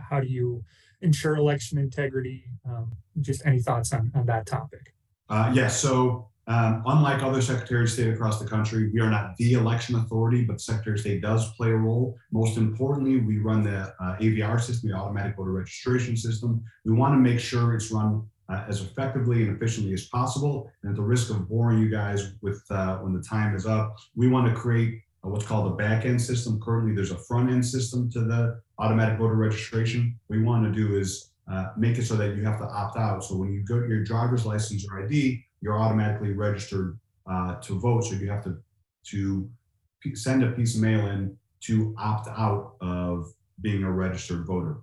[0.00, 0.64] how do you
[1.00, 2.44] ensure election integrity?
[2.68, 4.94] Um, just any thoughts on on that topic?
[5.28, 5.78] Uh, yes.
[5.80, 9.94] So um, unlike other Secretary of State across the country, we are not the election
[9.94, 12.16] authority, but the Secretary of State does play a role.
[12.32, 16.60] Most importantly, we run the uh, AVR system, the automatic voter registration system.
[16.84, 20.70] We want to make sure it's run uh, as effectively and efficiently as possible.
[20.82, 23.96] And at the risk of boring you guys with uh, when the time is up,
[24.14, 26.60] we want to create what's called a back end system.
[26.60, 30.18] Currently, there's a front end system to the automatic voter registration.
[30.28, 33.24] We want to do is uh, make it so that you have to opt out.
[33.24, 36.98] So when you go to your driver's license or ID, you're automatically registered
[37.30, 38.04] uh, to vote.
[38.04, 38.58] So you have to
[39.06, 39.48] to
[40.14, 44.78] send a piece of mail in to opt out of being a registered voter.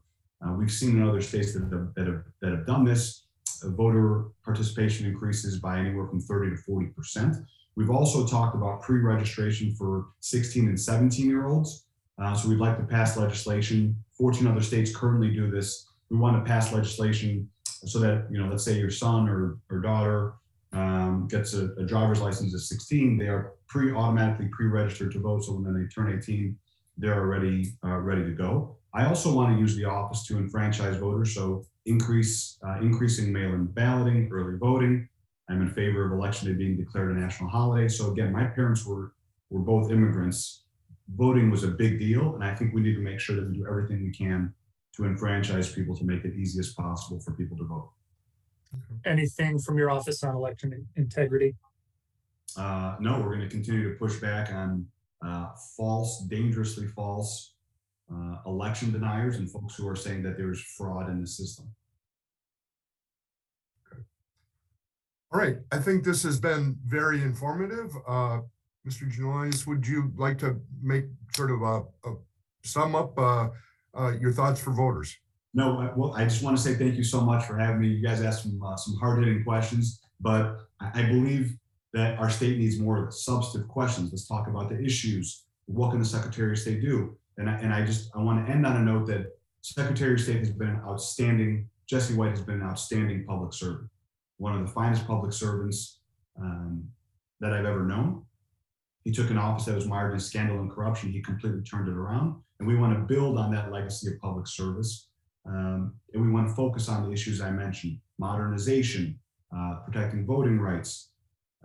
[0.46, 3.27] Uh, we've seen in other states that have, that have, that have done this, uh,
[3.64, 7.36] voter participation increases by anywhere from 30 to 40 percent.
[7.76, 11.86] We've also talked about pre-registration for 16 and 17 year olds.
[12.20, 13.96] Uh, so we'd like to pass legislation.
[14.18, 15.88] 14 other states currently do this.
[16.10, 17.48] We want to pass legislation
[17.86, 20.34] so that, you know, let's say your son or, or daughter
[20.74, 25.44] um, gets a, a, driver's license at 16, they are pre-automatically pre-registered to vote.
[25.44, 26.58] So when they turn 18,
[26.98, 28.76] they're already uh, ready to go.
[28.94, 33.66] I also want to use the office to enfranchise voters, so increase uh, increasing mail-in
[33.66, 35.08] balloting, early voting.
[35.50, 37.88] I'm in favor of election day being declared a national holiday.
[37.88, 39.14] So again, my parents were
[39.50, 40.64] were both immigrants.
[41.16, 43.54] Voting was a big deal, and I think we need to make sure that we
[43.54, 44.54] do everything we can
[44.98, 47.90] to enfranchise people to make it easy as possible for people to vote.
[49.06, 51.56] Anything from your office on election integrity?
[52.58, 54.86] Uh, no, we're going to continue to push back on
[55.26, 57.54] uh, false, dangerously false
[58.14, 61.68] uh, election deniers and folks who are saying that there's fraud in the system.
[65.32, 67.92] All right, I think this has been very informative.
[68.08, 68.40] Uh,
[68.88, 69.12] Mr.
[69.12, 71.06] Giannoulias, would you like to make
[71.36, 72.16] sort of a, a
[72.64, 73.50] sum up uh,
[73.94, 75.18] uh, your thoughts for voters?
[75.54, 77.88] No, well, I just want to say thank you so much for having me.
[77.88, 81.58] You guys asked some uh, some hard hitting questions, but I believe
[81.94, 84.12] that our state needs more substantive questions.
[84.12, 85.46] Let's talk about the issues.
[85.66, 87.18] What can the Secretary of State do?
[87.38, 90.20] And I, and I just I want to end on a note that Secretary of
[90.20, 91.70] State has been an outstanding.
[91.88, 93.90] Jesse White has been an outstanding public servant,
[94.38, 96.00] one of the finest public servants
[96.40, 96.84] um,
[97.40, 98.24] that I've ever known.
[99.04, 101.12] He took an office that was mired in scandal and corruption.
[101.12, 102.36] He completely turned it around.
[102.60, 105.08] And we want to build on that legacy of public service.
[105.46, 109.18] Um, and we want to focus on the issues I mentioned modernization,
[109.56, 111.12] uh, protecting voting rights.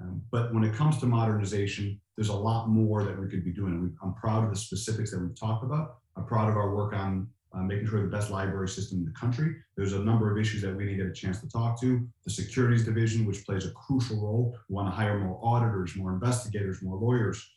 [0.02, 3.52] Um, but when it comes to modernization, there's a lot more that we could be
[3.52, 3.80] doing.
[3.80, 5.98] We, I'm proud of the specifics that we've talked about.
[6.16, 9.12] I'm proud of our work on uh, making sure the best library system in the
[9.12, 9.56] country.
[9.76, 12.06] There's a number of issues that we didn't get a chance to talk to.
[12.24, 14.56] The securities division, which plays a crucial role.
[14.68, 17.50] We want to hire more auditors, more investigators, more lawyers.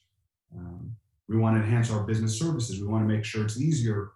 [0.55, 0.95] Um,
[1.27, 2.81] we want to enhance our business services.
[2.81, 4.11] We want to make sure it's easier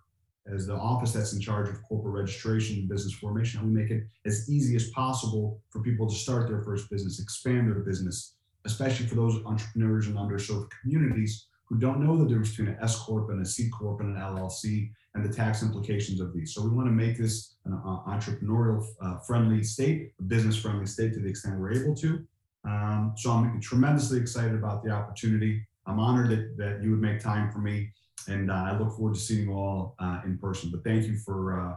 [0.54, 3.60] as the office that's in charge of corporate registration and business formation.
[3.60, 7.20] how We make it as easy as possible for people to start their first business,
[7.20, 8.36] expand their business,
[8.66, 12.98] especially for those entrepreneurs in underserved communities who don't know the difference between an S
[12.98, 16.54] corp and a C corp and an LLC and the tax implications of these.
[16.54, 20.86] So we want to make this an uh, entrepreneurial uh, friendly state, a business friendly
[20.86, 22.26] state to the extent we're able to.
[22.66, 25.66] Um, so I'm tremendously excited about the opportunity.
[25.86, 27.92] I'm honored that, that you would make time for me,
[28.28, 30.70] and uh, I look forward to seeing you all uh, in person.
[30.72, 31.76] But thank you for uh,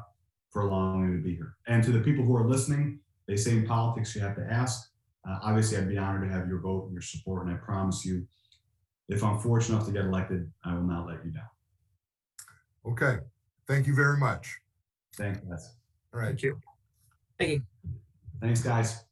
[0.50, 1.56] for allowing me to be here.
[1.66, 4.90] And to the people who are listening, they say in politics you have to ask.
[5.28, 8.04] Uh, obviously, I'd be honored to have your vote and your support, and I promise
[8.04, 8.26] you,
[9.08, 11.44] if I'm fortunate enough to get elected, I will not let you down.
[12.84, 13.18] Okay,
[13.68, 14.58] thank you very much.
[15.16, 15.50] Thank you.
[15.52, 16.28] All right.
[16.28, 16.58] Thank you.
[17.38, 17.62] Thank you.
[18.40, 19.04] Thanks, guys.